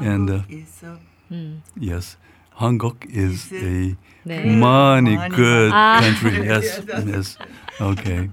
[0.00, 0.96] And uh, is uh,
[1.30, 1.62] 음.
[1.78, 2.16] yes,
[2.58, 3.96] Hanguk is a
[4.26, 4.44] 네.
[4.58, 5.36] money Money.
[5.36, 6.00] good Ah.
[6.00, 6.44] country.
[6.46, 7.04] Yes, Yes.
[7.06, 7.38] yes.
[7.80, 8.28] Okay.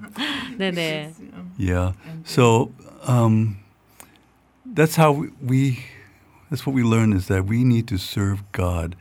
[0.58, 1.14] 네네.
[1.58, 1.94] Yeah.
[2.26, 2.72] So
[3.08, 3.58] um,
[4.77, 5.85] that's how we, we.
[6.51, 8.95] That's what we learn is that we need to serve God.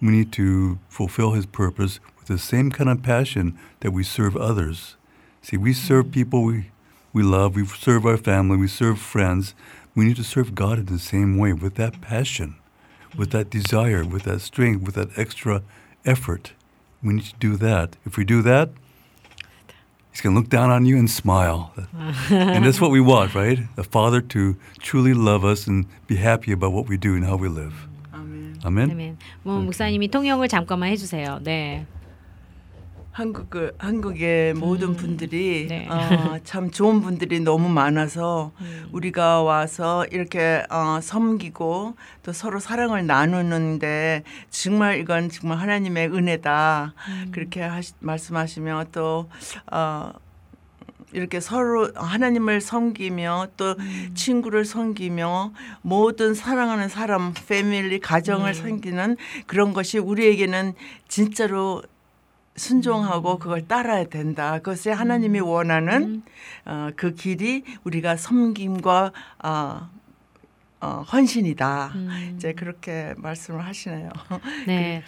[0.00, 4.36] We need to fulfill His purpose with the same kind of passion that we serve
[4.36, 4.96] others.
[5.40, 6.12] See, we serve mm-hmm.
[6.12, 6.70] people we
[7.12, 7.56] we love.
[7.56, 8.56] We serve our family.
[8.56, 9.54] We serve friends.
[9.94, 12.56] We need to serve God in the same way with that passion,
[13.16, 13.58] with that mm-hmm.
[13.58, 15.62] desire, with that strength, with that extra
[16.04, 16.52] effort.
[17.02, 17.96] We need to do that.
[18.04, 18.70] If we do that,
[20.11, 21.71] He's going to look down on you and smile.
[22.31, 23.59] and that's what we want, right?
[23.75, 27.35] The Father to truly love us and be happy about what we do and how
[27.37, 27.73] we live.
[28.13, 28.65] 아멘.
[28.65, 28.89] Amen.
[28.89, 29.17] 아멘.
[29.43, 31.39] 뭐 목사님이 통역을 잠깐만 해주세요.
[31.43, 31.85] 네.
[33.12, 35.86] 한국을 한국의 모든 음, 분들이 네.
[35.88, 38.88] 어, 참 좋은 분들이 너무 많아서 음.
[38.90, 47.28] 우리가 와서 이렇게 어, 섬기고 또 서로 사랑을 나누는데 정말 이건 정말 하나님의 은혜다 음.
[47.32, 49.28] 그렇게 하시, 말씀하시며 또
[49.70, 50.12] 어,
[51.12, 53.76] 이렇게 서로 하나님을 섬기며 또
[54.14, 55.52] 친구를 섬기며
[55.82, 60.72] 모든 사랑하는 사람, 패밀리, 가정을 섬기는 그런 것이 우리에게는
[61.08, 61.82] 진짜로
[62.56, 64.58] 순종하고 그걸 따라야 된다.
[64.58, 66.22] 그것이 하나님이 원하는
[66.64, 69.12] 어, 그 길이 우리가 섬김과
[69.44, 69.90] 어,
[70.82, 71.92] 어, 헌신이다.
[72.34, 74.10] 이제 그렇게 말씀을 하시네요.
[74.66, 75.04] 네.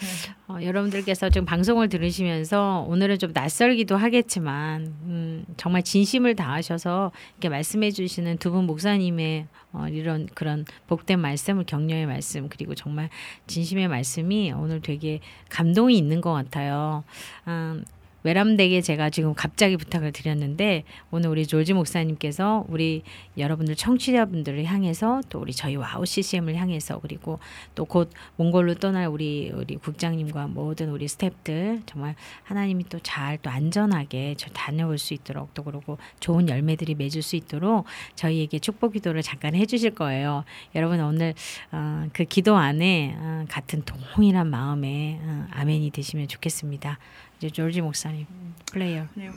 [0.47, 7.91] 어, 여러분들께서 지금 방송을 들으시면서 오늘은 좀 낯설기도 하겠지만 음, 정말 진심을 다하셔서 이렇게 말씀해
[7.91, 13.09] 주시는 두 분 목사님의 어, 이런 그런 복된 말씀을 격려의 말씀 그리고 정말
[13.47, 15.19] 진심의 말씀이 오늘 되게
[15.49, 17.03] 감동이 있는 것 같아요.
[17.49, 17.83] 음,
[18.25, 23.03] 외람되게 제가 지금 갑자기 부탁을 드렸는데 오늘 우리 조지 목사님께서 우리
[23.37, 27.39] 여러분들 청취자분들을 향해서 또 우리 저희 와우 CCM을 향해서 그리고
[27.73, 34.35] 또 곧 몽골로 떠날 우리 우리 국장님과 모든 우리 스탭들 정말 하나님이 또 잘또 안전하게
[34.37, 39.55] 저 다녀올 수 있도록 또 그러고 좋은 열매들이 맺을 수 있도록 저희에게 축복 기도를 잠깐
[39.55, 40.43] 해주실 거예요.
[40.75, 41.33] 여러분 오늘
[41.71, 46.99] 어, 그 기도 안에 어, 같은 동일한 마음에 어, 아멘이 되시면 좋겠습니다.
[47.38, 48.26] 이제 졸지 목사님
[48.72, 49.06] 플레이어.
[49.16, 49.32] You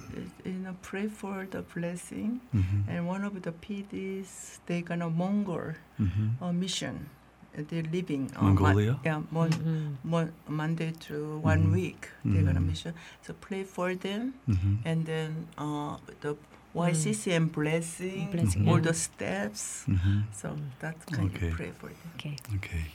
[0.46, 2.88] know, pray for the blessing, Mhm.
[2.90, 6.38] and one of the PDs they gonna Mongol Mhm.
[6.42, 7.08] uh, mission.
[7.56, 8.98] They're living uh, Mongolia?
[8.98, 9.96] Mon- yeah, mon- Mhm.
[10.04, 11.72] mon- Monday to one Mhm.
[11.72, 12.10] week.
[12.26, 12.66] They're gonna Mhm.
[12.74, 12.94] mission.
[13.22, 14.82] So pray for them, Mhm.
[14.86, 16.36] and then uh, the
[16.74, 18.90] YCCM blessing, Blessing, all yeah.
[18.90, 19.86] the steps.
[19.86, 20.26] Mhm.
[20.34, 21.50] So that's kind Okay.
[21.50, 22.10] of pray for them.
[22.18, 22.36] Okay.
[22.58, 22.86] Okay.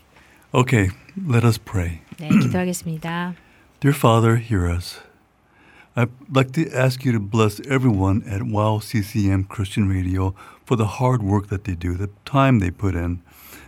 [0.53, 0.91] Okay,
[1.29, 2.01] let us pray.
[2.19, 3.35] 네, 기도하겠습니다.
[3.84, 5.02] Dear Father, hear us.
[5.94, 10.86] I'd like to ask you to bless everyone at WOW CCM Christian Radio for the
[10.86, 13.22] hard work that they do, the time they put in.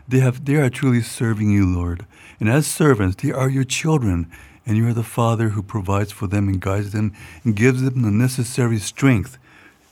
[0.08, 2.06] They have they are truly serving you, Lord.
[2.40, 4.32] And as servants, they are your children,
[4.66, 7.12] and you are the Father who provides for them and guides them
[7.44, 9.38] and gives them the necessary strength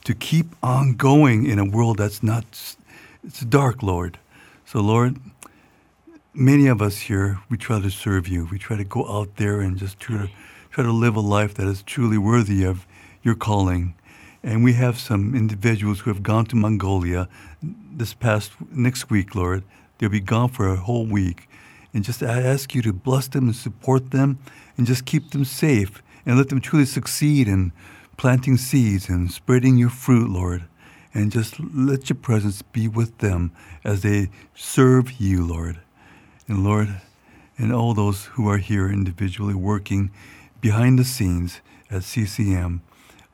[0.04, 2.46] to keep on going in a world that's not
[3.22, 4.18] it's dark, Lord.
[4.64, 5.20] So Lord,
[6.34, 8.48] many of us here, we try to serve you.
[8.50, 10.30] We try to go out there and just try to,
[10.70, 12.86] try to live a life that is truly worthy of
[13.22, 13.94] your calling.
[14.42, 17.28] And we have some individuals who have gone to Mongolia
[17.62, 19.62] this past next week, Lord.
[19.98, 21.48] They'll be gone for a whole week.
[21.94, 24.38] And just I ask you to bless them and support them
[24.76, 27.72] and just keep them safe and let them truly succeed in
[28.16, 30.64] planting seeds and spreading your fruit, Lord.
[31.14, 33.52] And just let your presence be with them
[33.84, 35.78] as they serve you, Lord.
[36.46, 37.00] And Lord,
[37.56, 40.10] and all those who are here individually working
[40.60, 42.82] behind the scenes at CCM,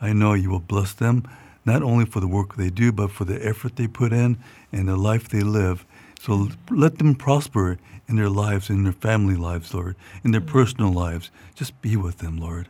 [0.00, 1.24] I know you will bless them
[1.64, 4.38] not only for the work they do, but for the effort they put in
[4.72, 5.84] and the life they live.
[6.20, 10.92] So let them prosper in their lives, in their family lives, Lord, in their personal
[10.92, 11.30] lives.
[11.54, 12.68] Just be with them, Lord.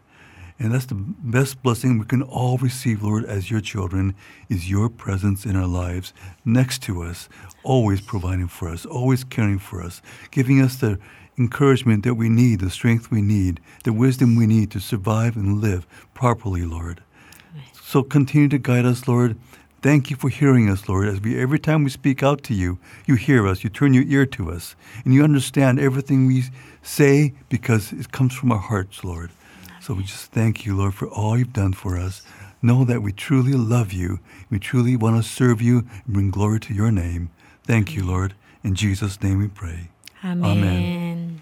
[0.61, 4.15] And that's the best blessing we can all receive, Lord, as your children,
[4.51, 6.13] is your presence in our lives,
[6.45, 7.31] next to us,
[7.63, 10.99] always providing for us, always caring for us, giving us the
[11.39, 15.63] encouragement that we need, the strength we need, the wisdom we need to survive and
[15.63, 17.03] live properly, Lord.
[17.83, 19.39] So continue to guide us, Lord.
[19.81, 21.09] Thank you for hearing us, Lord.
[21.09, 24.05] As we every time we speak out to you, you hear us, you turn your
[24.05, 26.45] ear to us, and you understand everything we
[26.83, 29.31] say because it comes from our hearts, Lord.
[29.82, 32.24] So we just thank you, Lord, for all you've done for us.
[32.62, 34.20] Know that we truly love you.
[34.50, 37.30] We truly want to serve you and bring glory to your name.
[37.68, 38.34] Thank you, Lord.
[38.64, 39.90] In Jesus' name we pray.
[40.24, 40.44] 아멘.
[40.44, 41.42] 아멘.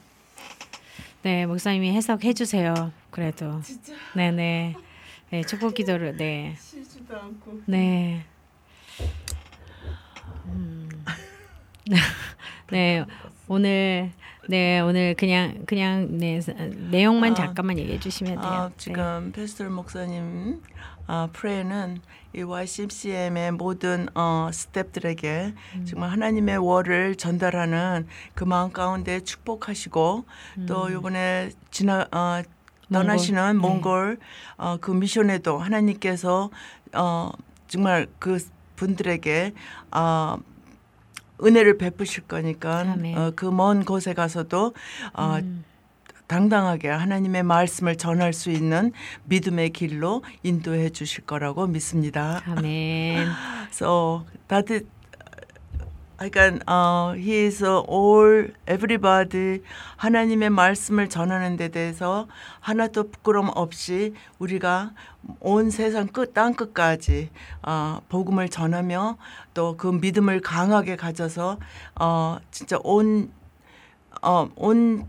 [1.24, 2.92] 네, 목사님이 해석해 주세요.
[3.12, 3.62] 그래도.
[3.62, 3.94] 진짜.
[4.14, 4.76] 네, 네.
[5.30, 6.56] 네, 축복 기도를 네.
[6.60, 7.62] 쉬지도 않고.
[7.66, 8.26] 네.
[10.48, 10.90] 음.
[12.70, 13.06] 네,
[13.48, 14.12] 오늘
[14.51, 16.41] 네, 오늘 그냥 그냥 네,
[16.91, 18.51] 내용만 아, 잠깐만 얘기해 주시면 돼요.
[18.51, 18.75] 아, 네.
[18.79, 20.63] 지금 패스터 목사님
[21.07, 22.01] 아, 프레는
[22.35, 25.85] 이 YCCM의 모든 어, 스탭들에게 음.
[25.85, 30.25] 정말 하나님의 월을 전달하는 그 마음 가운데 축복하시고
[30.67, 30.97] 또 음.
[30.97, 32.43] 이번에 지나 어,
[32.91, 33.69] 떠나시는 몽골, 네.
[33.69, 34.19] 몽골
[34.57, 36.49] 어, 그 미션에도 하나님께서
[36.95, 37.33] 어,
[37.67, 38.39] 정말 그
[38.77, 39.53] 분들에게
[39.93, 40.39] 어,
[41.43, 42.97] 은혜를 베푸실 거니까.
[43.17, 44.75] 어, 그먼 곳에 가서도
[45.15, 45.65] 어, 음.
[46.29, 48.93] 당당하게 하나님의 말씀을 전할 수 있는
[49.25, 52.43] 믿음의 길로 인도해 주실 거라고 믿습니다.
[52.47, 53.27] 아멘.
[53.73, 54.87] So that
[56.19, 59.63] 그러니까 어, he is all everybody
[59.97, 62.27] 하나님의 말씀을 전하는 데 대해서
[62.61, 64.91] 하나도 부끄럼 없이 우리가
[65.41, 67.31] 온 세상 끝 땅 끝까지
[67.63, 69.17] 어, 복음을 전하며
[69.55, 71.59] 또 그 믿음을 강하게 가져서
[72.01, 73.31] 어, 진짜 온
[74.23, 75.07] 어, 온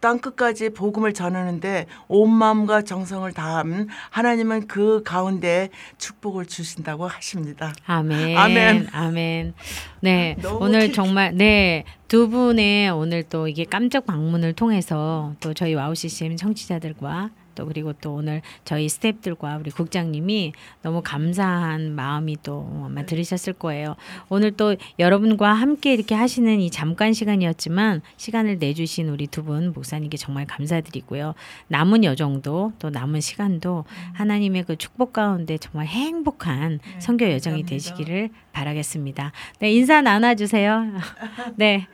[0.00, 5.68] 땅 끝까지 복음을 전하는데 온 마음과 정성을 다함 하나님은 그 가운데
[5.98, 7.72] 축복을 주신다고 하십니다.
[7.86, 8.36] 아멘.
[8.36, 8.88] 아멘.
[8.92, 9.54] 아멘.
[10.00, 10.36] 네.
[10.40, 11.84] 너무 오늘 기- 정말 네.
[12.08, 17.92] 두 분의 오늘 또 이게 깜짝 방문을 통해서 또 저희 와우 CCM 청취자들과 또 그리고
[17.92, 20.52] 또 오늘 저희 스태프들과 우리 국장님이
[20.82, 23.96] 너무 감사한 마음이 또 아마 들으셨을 거예요.
[24.28, 30.18] 오늘 또 여러분과 함께 이렇게 하시는 이 잠깐 시간이었지만 시간을 내주신 우리 두 분 목사님께
[30.18, 31.34] 정말 감사드리고요.
[31.68, 39.32] 남은 여정도 또 남은 시간도 하나님의 그 축복 가운데 정말 행복한 선교 여정이 되시기를 바라겠습니다.
[39.60, 40.84] 네, 인사 나눠주세요.
[41.56, 41.86] 네.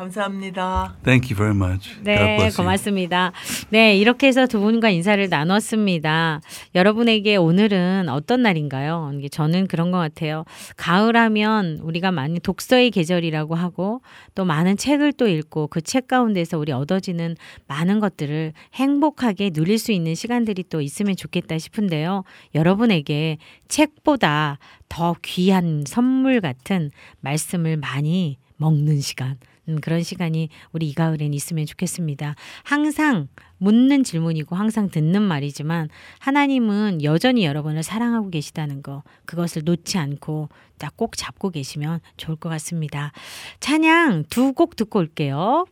[0.00, 0.96] 가- 감사합니다.
[1.04, 1.94] Thank you very much.
[2.02, 2.48] 네.
[2.56, 3.32] 고맙습니다.
[3.68, 6.40] 네, 이렇게 해서 두 분과 인사를 나눴습니다.
[6.74, 9.12] 여러분에게 오늘은 어떤 날인가요?
[9.30, 10.44] 저는 그런 것 같아요.
[10.78, 14.00] 가을하면 우리가 많이 독서의 계절이라고 하고
[14.34, 17.36] 또 많은 책을 또 읽고 그 책 가운데서 우리 얻어지는
[17.66, 22.22] 많은 것들을 행복하게 누릴 수 있는 시간들이 또 있으면 좋겠다 싶은데요.
[22.54, 24.58] 여러분에게 책보다
[24.88, 26.90] 더 귀한 선물 같은
[27.20, 29.36] 말씀을 많이 먹는 시간.
[29.68, 32.34] 음, 그런 시간이 우리 이 가을엔 있으면 좋겠습니다.
[32.64, 33.28] 항상
[33.58, 35.88] 묻는 질문이고 항상 듣는 말이지만
[36.18, 42.48] 하나님은 여전히 여러분을 사랑하고 계시다는 거 그것을 놓지 않고 딱 꼭 잡고 계시면 좋을 것
[42.50, 43.12] 같습니다.
[43.60, 45.64] 찬양 두 곡 듣고 올게요.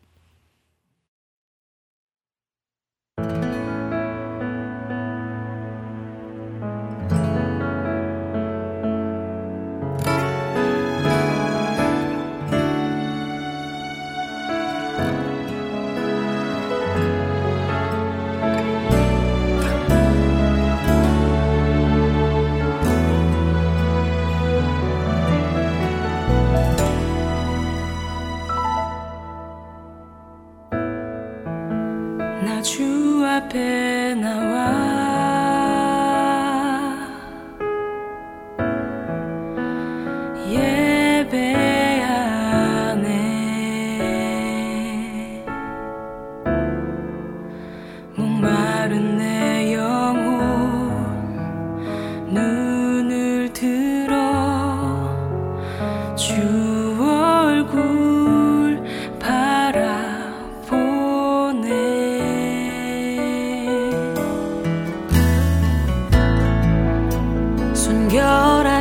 [33.46, 34.97] 주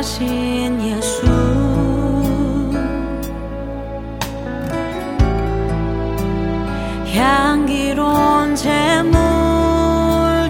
[0.02, 1.26] 순결하신 예수.
[7.14, 9.18] 향기로운 제물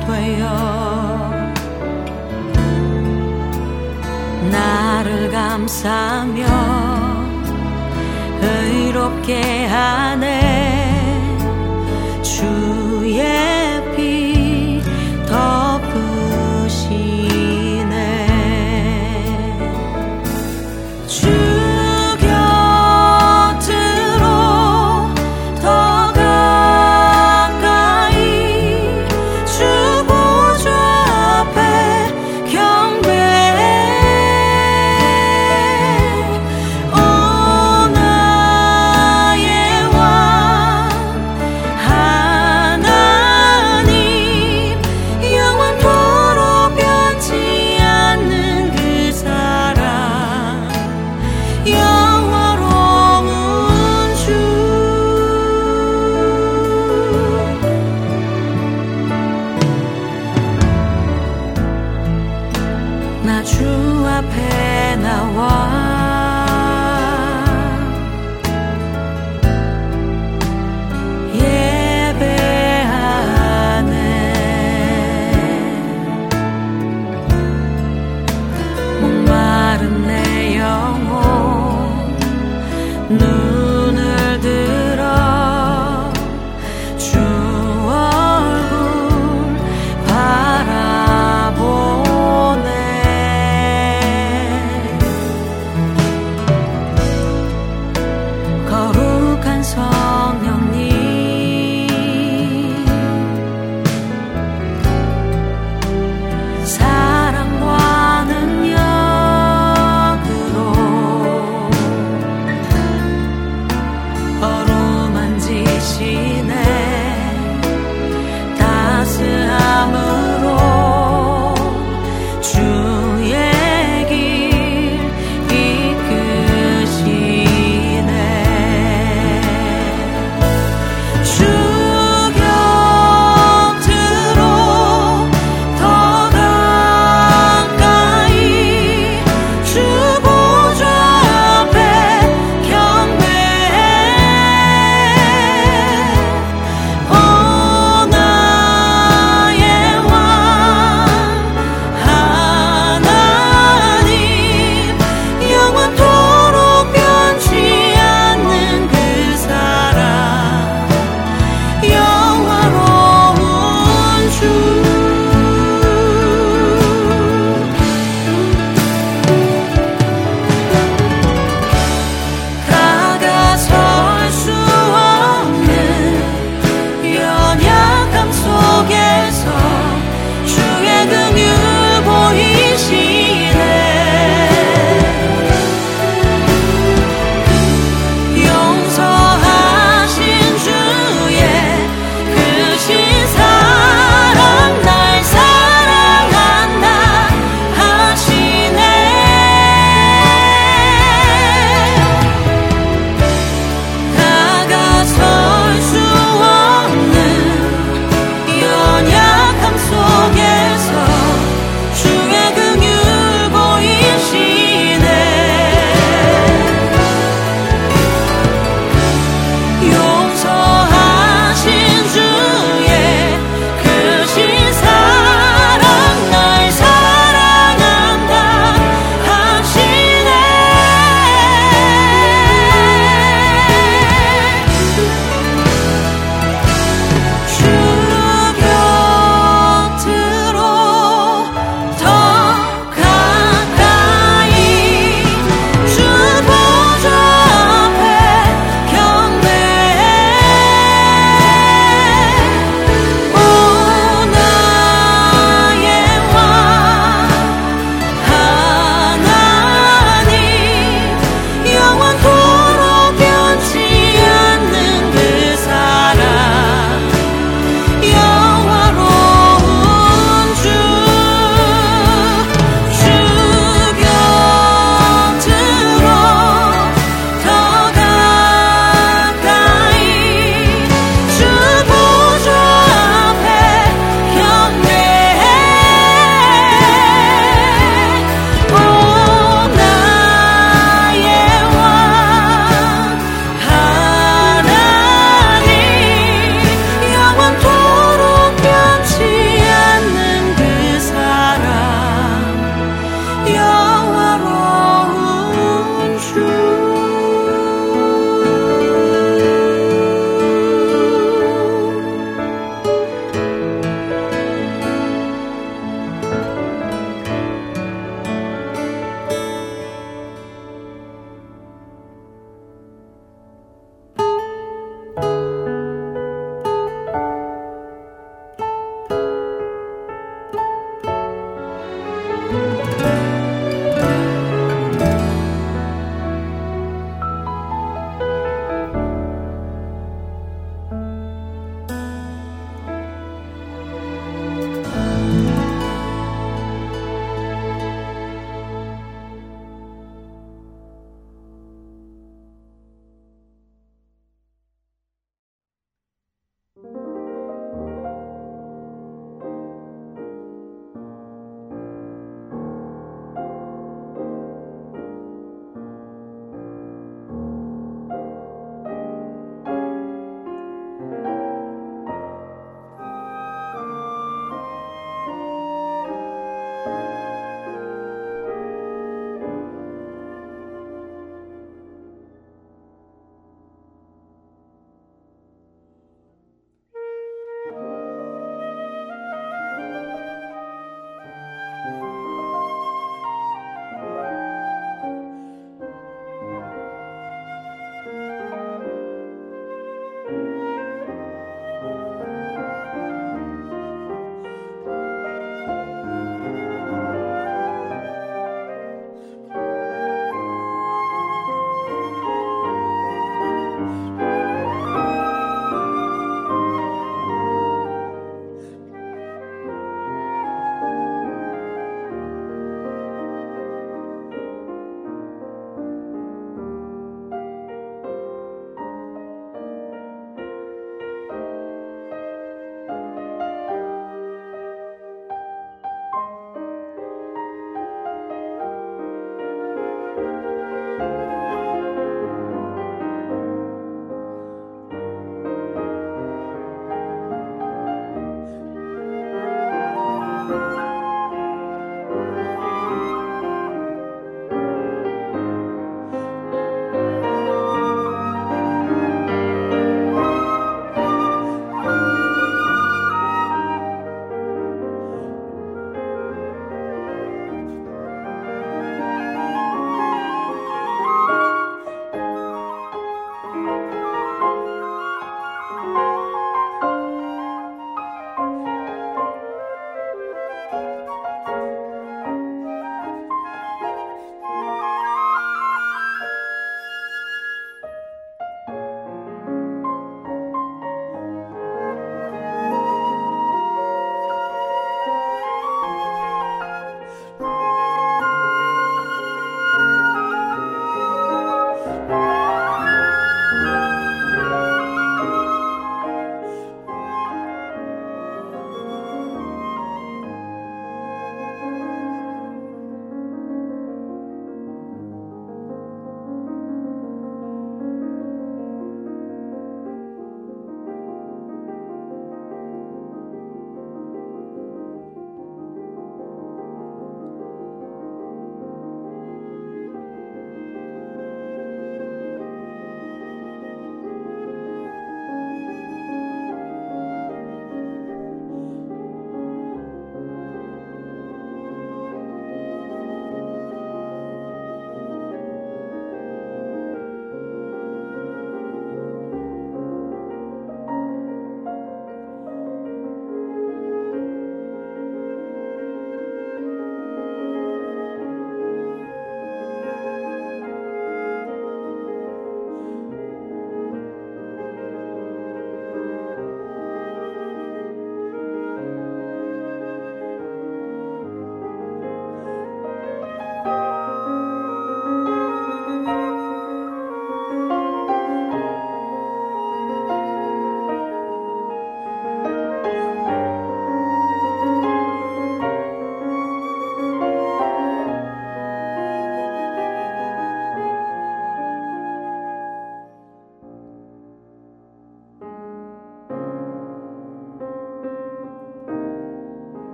[0.00, 1.44] 되어
[4.50, 6.44] 나를 감싸며
[8.40, 10.45] 의롭게 하네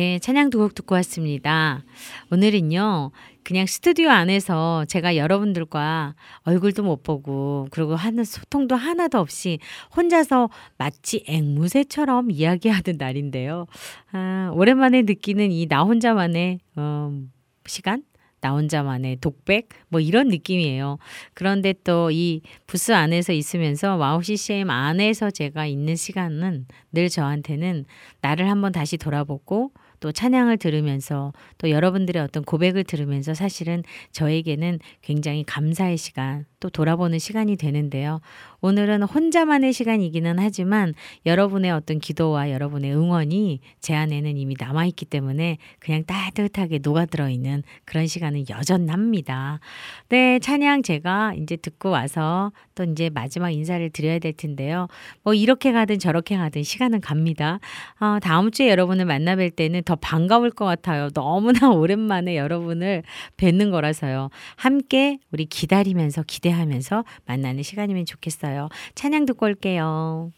[0.00, 1.84] 네, 찬양 두 곡 듣고 왔습니다.
[2.32, 3.10] 오늘은요,
[3.44, 6.14] 그냥 스튜디오 안에서 제가 여러분들과
[6.44, 9.58] 얼굴도 못 보고, 그리고 하는 소통도 하나도 없이
[9.94, 10.48] 혼자서
[10.78, 13.66] 마치 앵무새처럼 이야기하던 날인데요.
[14.12, 17.12] 아, 오랜만에 느끼는 이 나 혼자만의, 어,
[17.66, 18.02] 시간?
[18.42, 20.96] 나 혼자만의 독백 뭐 이런 느낌이에요.
[21.34, 27.84] 그런데 또 이 부스 안에서 있으면서 와우 CCM 안에서 제가 있는 시간은 늘 저한테는
[28.22, 33.82] 나를 한번 다시 돌아보고 또 찬양을 들으면서 또 여러분들의 어떤 고백을 들으면서 사실은
[34.12, 38.20] 저에게는 굉장히 감사의 시간 또 돌아보는 시간이 되는데요.
[38.62, 46.04] 오늘은 혼자만의 시간이기는 하지만 여러분의 어떤 기도와 여러분의 응원이 제 안에는 이미 남아있기 때문에 그냥
[46.04, 49.60] 따뜻하게 녹아들어 있는 그런 시간은 여전합니다.
[50.08, 54.88] 네, 찬양 제가 이제 듣고 와서 또 이제 마지막 인사를 드려야 될 텐데요.
[55.22, 57.60] 뭐 이렇게 가든 저렇게 가든 시간은 갑니다.
[57.98, 61.08] 어, 다음 주에 여러분을 만나 뵐 때는 더 반가울 것 같아요.
[61.10, 63.02] 너무나 오랜만에 여러분을
[63.36, 64.28] 뵙는 거라서요.
[64.56, 68.49] 함께 우리 기다리면서 기대하면서 만나는 시간이면 좋겠어요.
[68.94, 70.32] 찬양 듣고 올게요.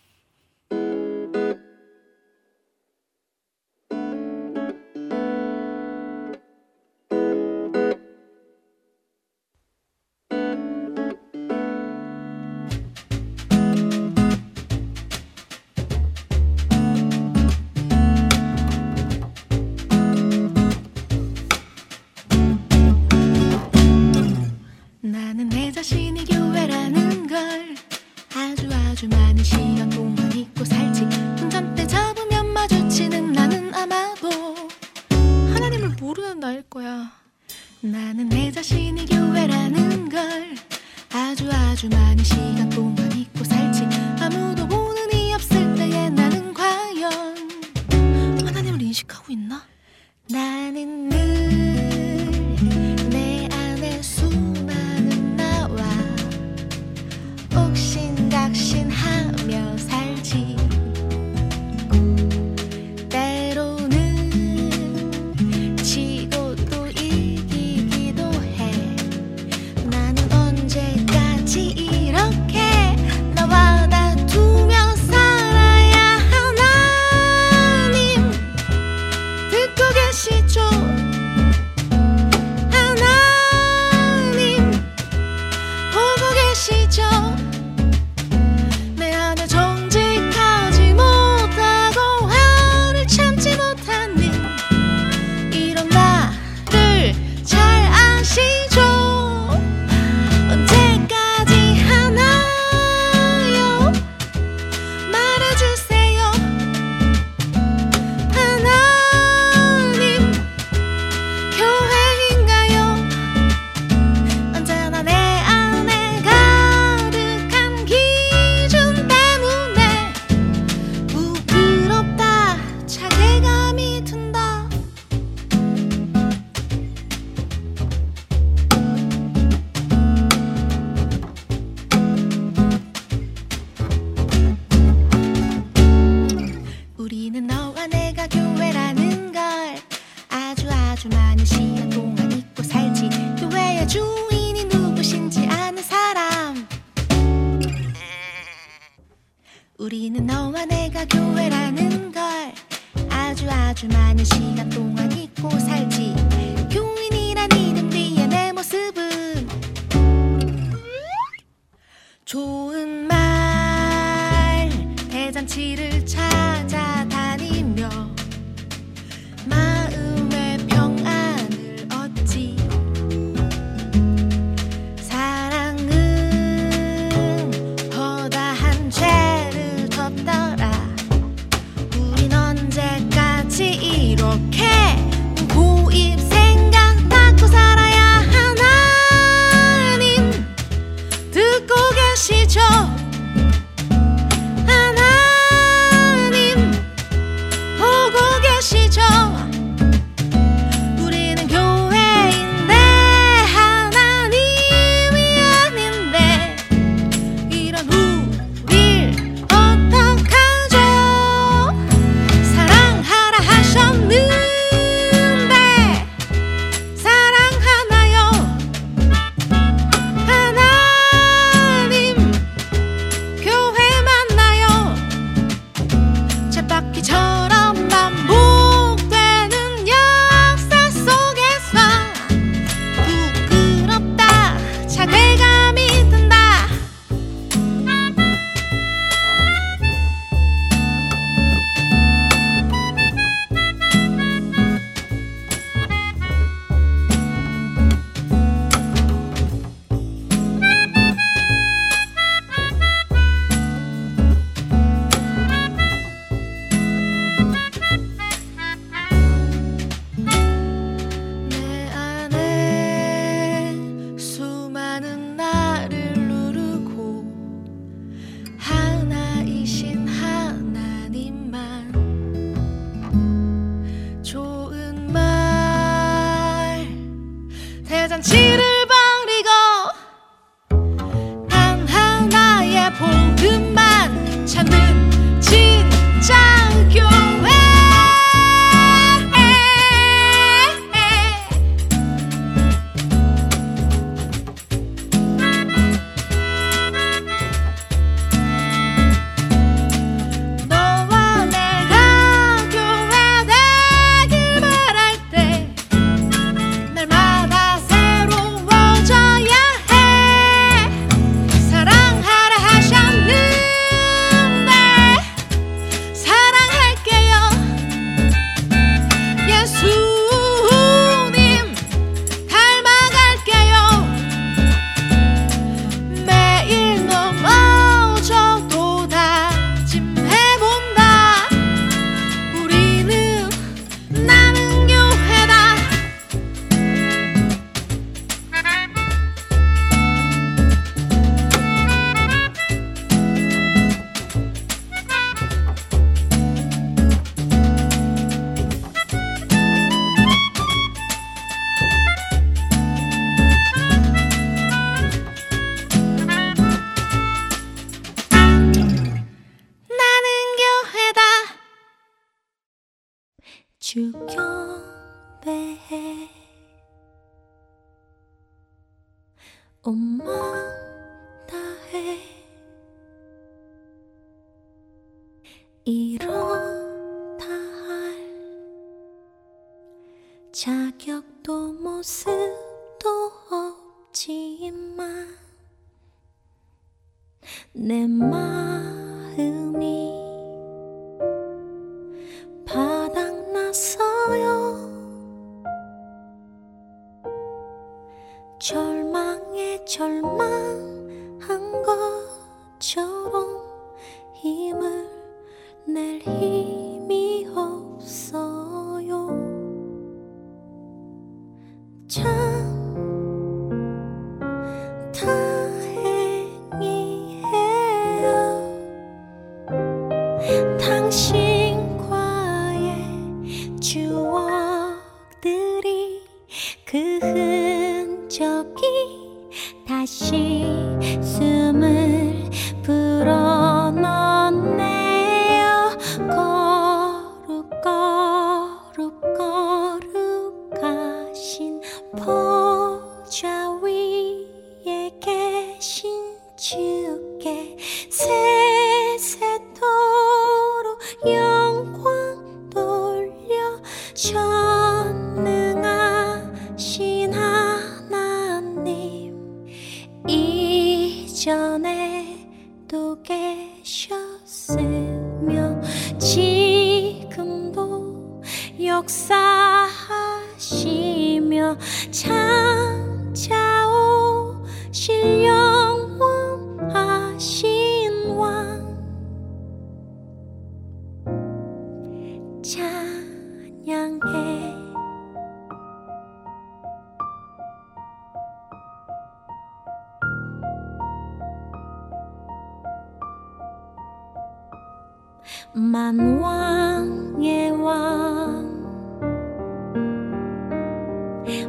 [496.43, 498.63] 왕의 왕.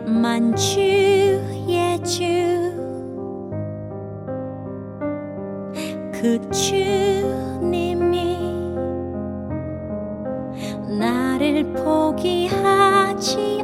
[0.05, 2.81] 만주의 주그
[6.51, 8.37] 주님이
[10.97, 13.62] 나를 포기하지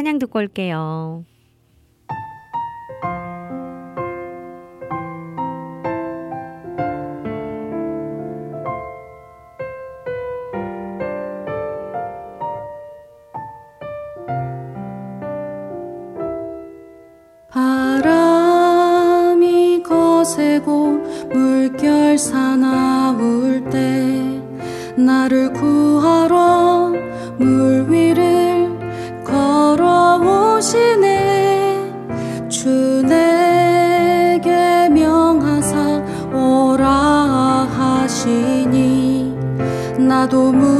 [0.00, 1.26] 찬양 듣고 올게요.
[20.22, 20.98] 세고
[21.32, 24.40] 물결 사나울 때
[24.96, 26.39] 나를 구하러
[40.30, 40.79] 多么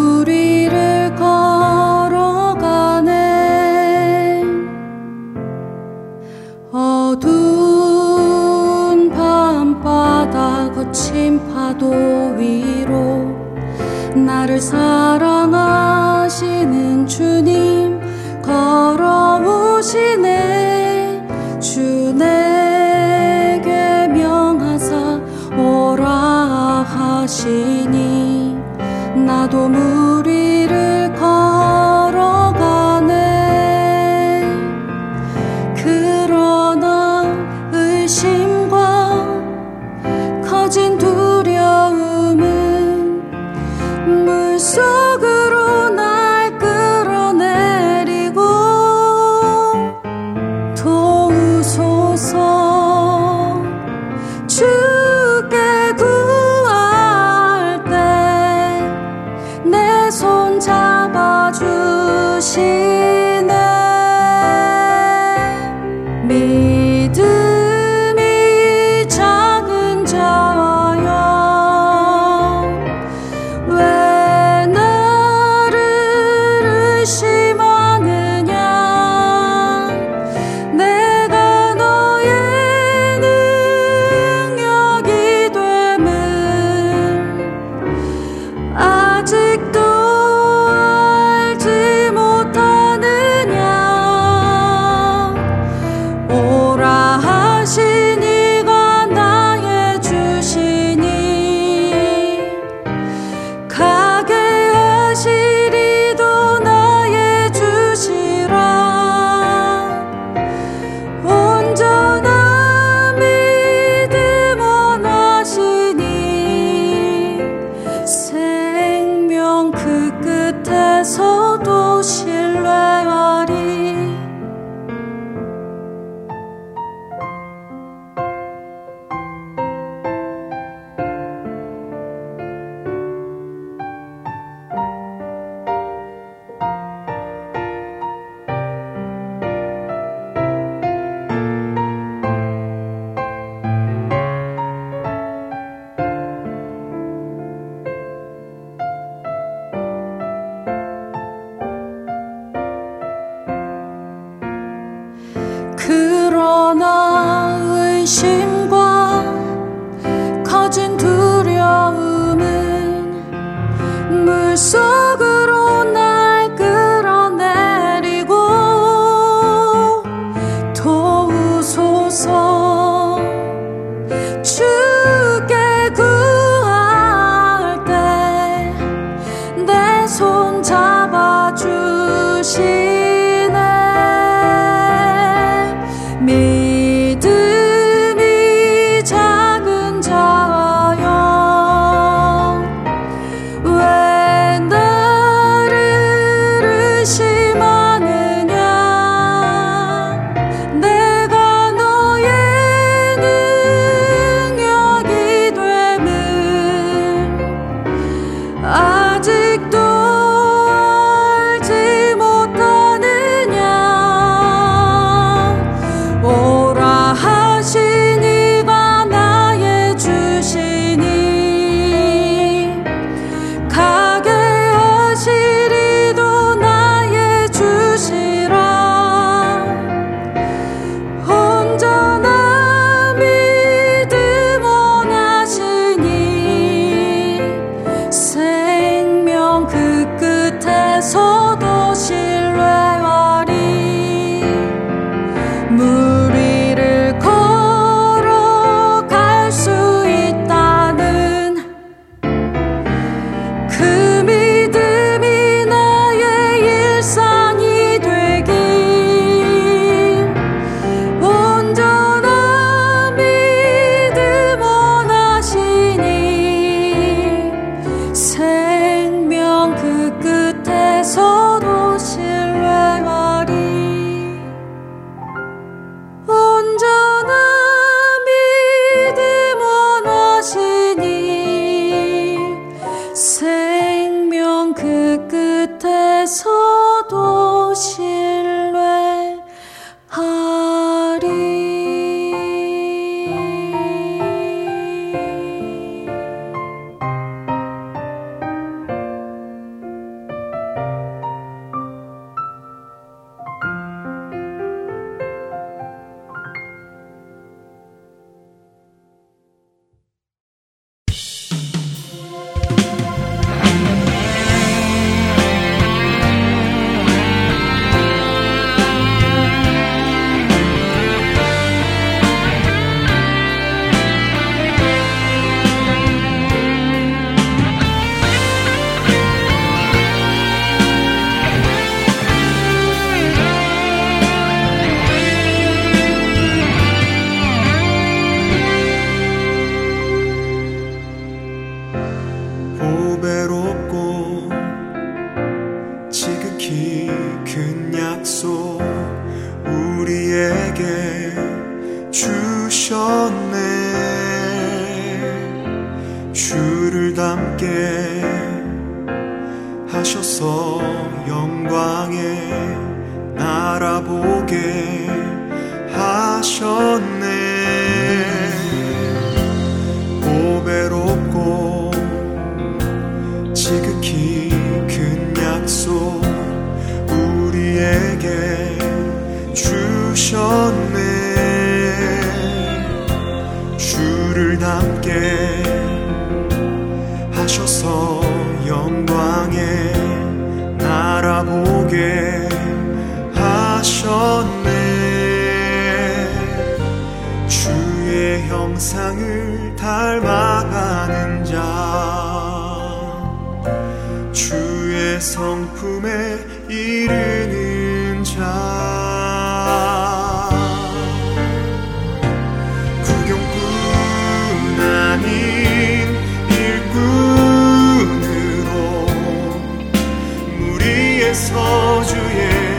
[421.33, 422.70] 주의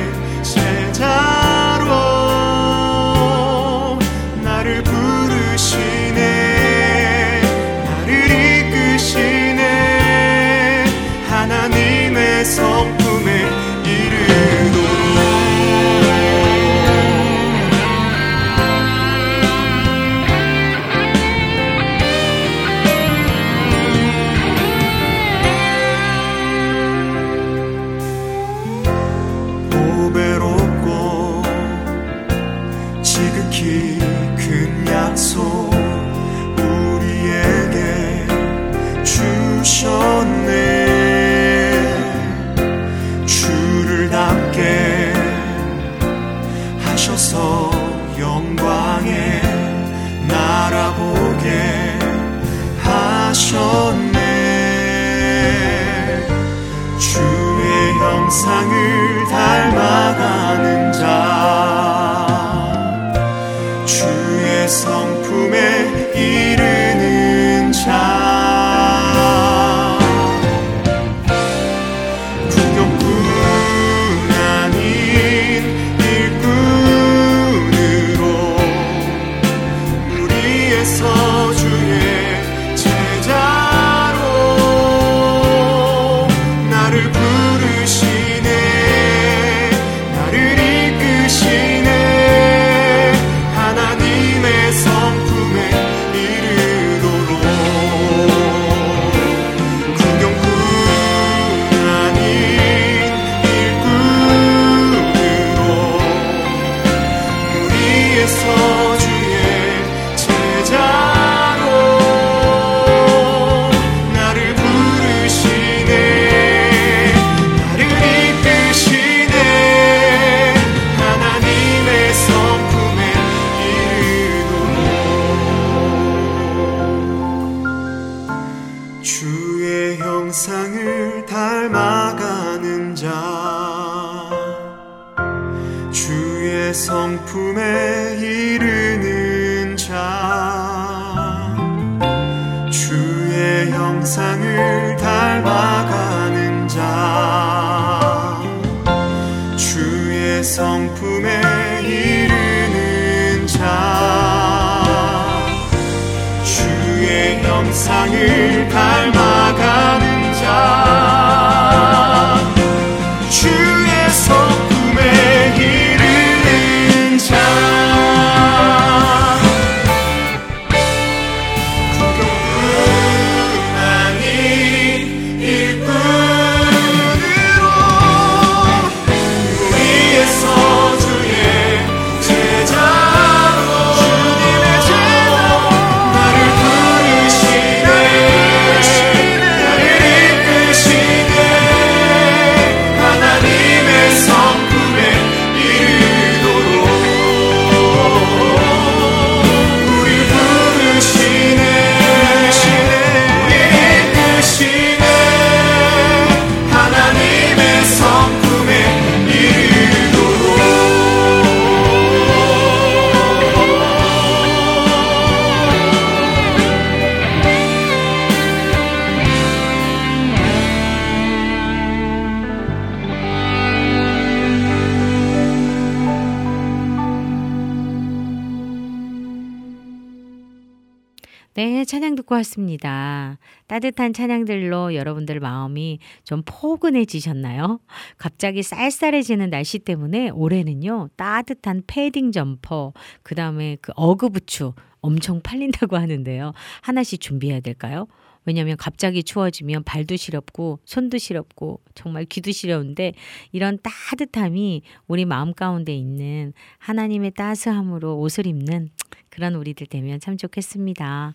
[231.64, 233.38] 네, 찬양 듣고 왔습니다.
[233.68, 237.80] 따뜻한 찬양들로 여러분들 마음이 좀 포근해지셨나요?
[238.18, 244.72] 갑자기 쌀쌀해지는 날씨 때문에 올해는요, 따뜻한 패딩 점퍼, 그 다음에 그 어그부츠
[245.02, 246.54] 엄청 팔린다고 하는데요.
[246.82, 248.08] 하나씩 준비해야 될까요?
[248.46, 253.14] 왜냐하면 갑자기 추워지면 발도 시렵고 손도 시렵고 정말 귀도 시려운데
[253.52, 258.90] 이런 따뜻함이 우리 마음 가운데 있는 하나님의 따스함으로 옷을 입는
[259.32, 261.34] 그런 우리들 되면 참 좋겠습니다.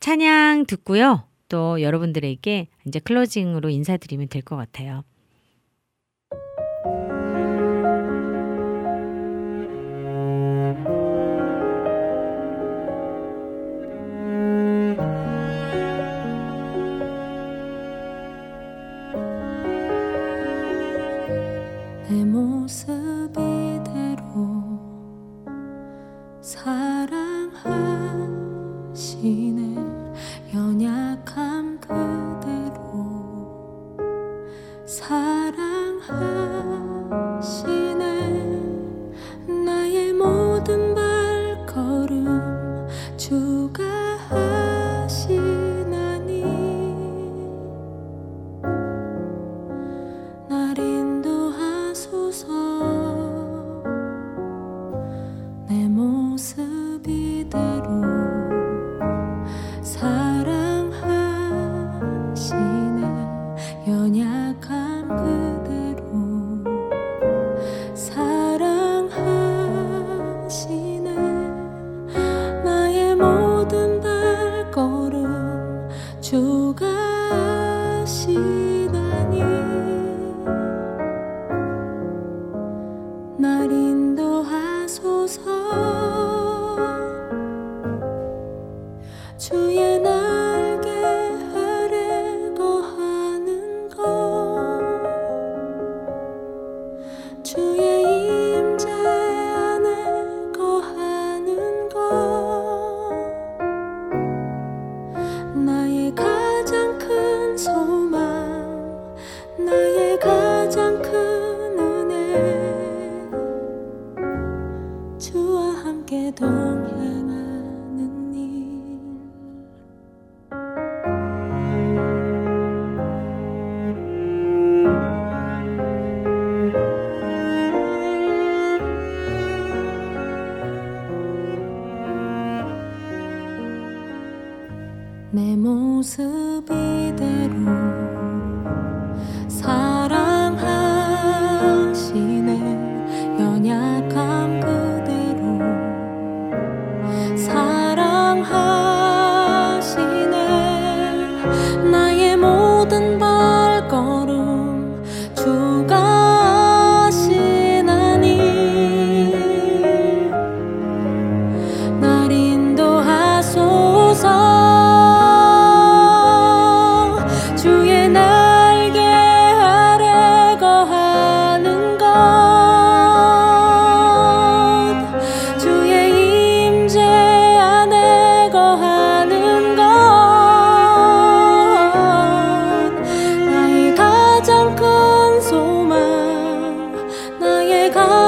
[0.00, 1.28] 찬양 듣고요.
[1.48, 5.04] 또 여러분들에게 이제 클로징으로 인사드리면 될 것 같아요.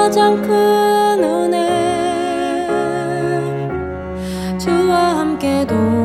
[0.07, 2.69] 가장 큰 은혜.
[4.57, 5.96] 주와 함께 동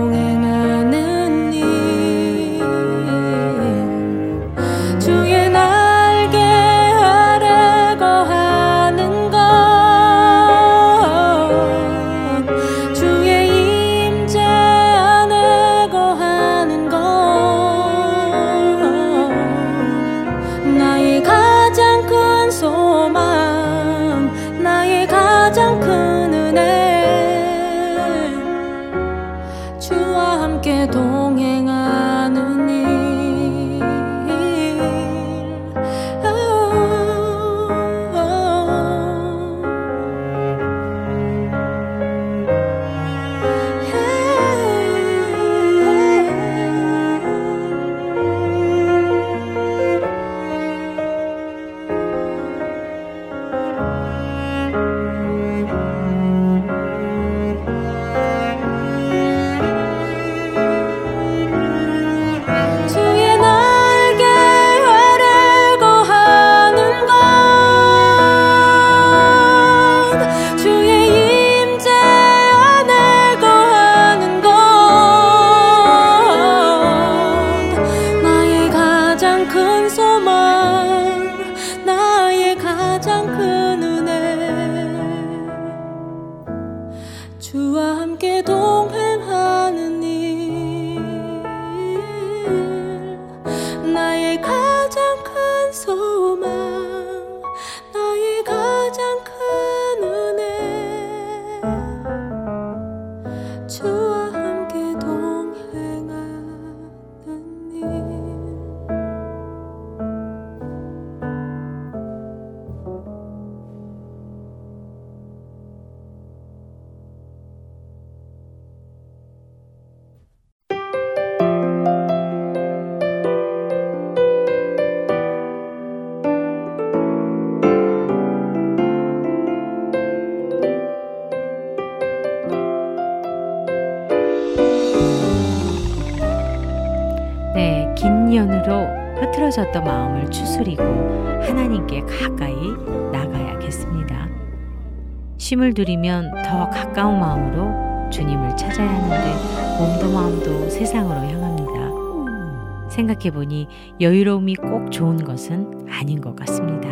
[153.21, 153.67] 생각해보니
[153.99, 156.89] 여유로움이 꼭 좋은 것은 아닌 것 같습니다.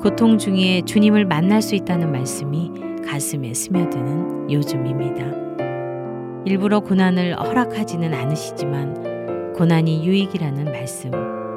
[0.00, 2.70] 고통 중에 주님을 만날 수 있다는 말씀이
[3.06, 6.44] 가슴에 스며드는 요즘입니다.
[6.46, 11.10] 일부러 고난을 허락하지는 않으시지만 고난이 유익이라는 말씀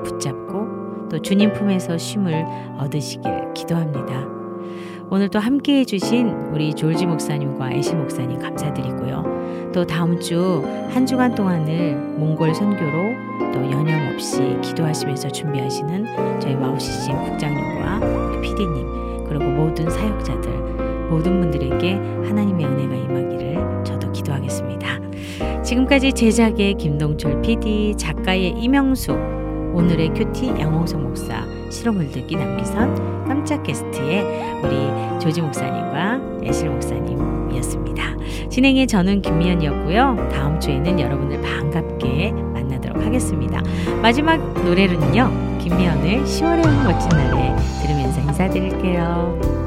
[0.04, 2.46] 붙잡고 또 주님 품에서 쉼을
[2.80, 4.37] 얻으시길 기도합니다.
[5.10, 9.72] 오늘도 함께 해주신 우리 졸지 목사님과 애실 목사님 감사드리고요.
[9.74, 12.92] 또 다음 주 한 주간 동안을 몽골 선교로
[13.54, 18.00] 또 여념 없이 기도하시면서 준비하시는 저희 와우CCM 국장님과
[18.42, 20.50] PD님 그리고 모든 사역자들
[21.10, 24.88] 모든 분들에게 하나님의 은혜가 임하기를 저도 기도하겠습니다.
[25.64, 29.12] 지금까지 제작의 김동철 PD, 작가의 이명수,
[29.74, 34.24] 오늘의 큐티 양홍석 목사, 실험을 듣기 남기선 깜짝 게스트의
[34.64, 38.04] 우리 조지 목사님과 애실 목사님이었습니다.
[38.50, 40.30] 진행의 저는 김미연이었고요.
[40.32, 43.62] 다음 주에는 여러분을 반갑게 만나도록 하겠습니다.
[44.02, 45.58] 마지막 노래로는요.
[45.60, 49.67] 김미연의 10월의 멋진 날에 들으면서 인사드릴게요.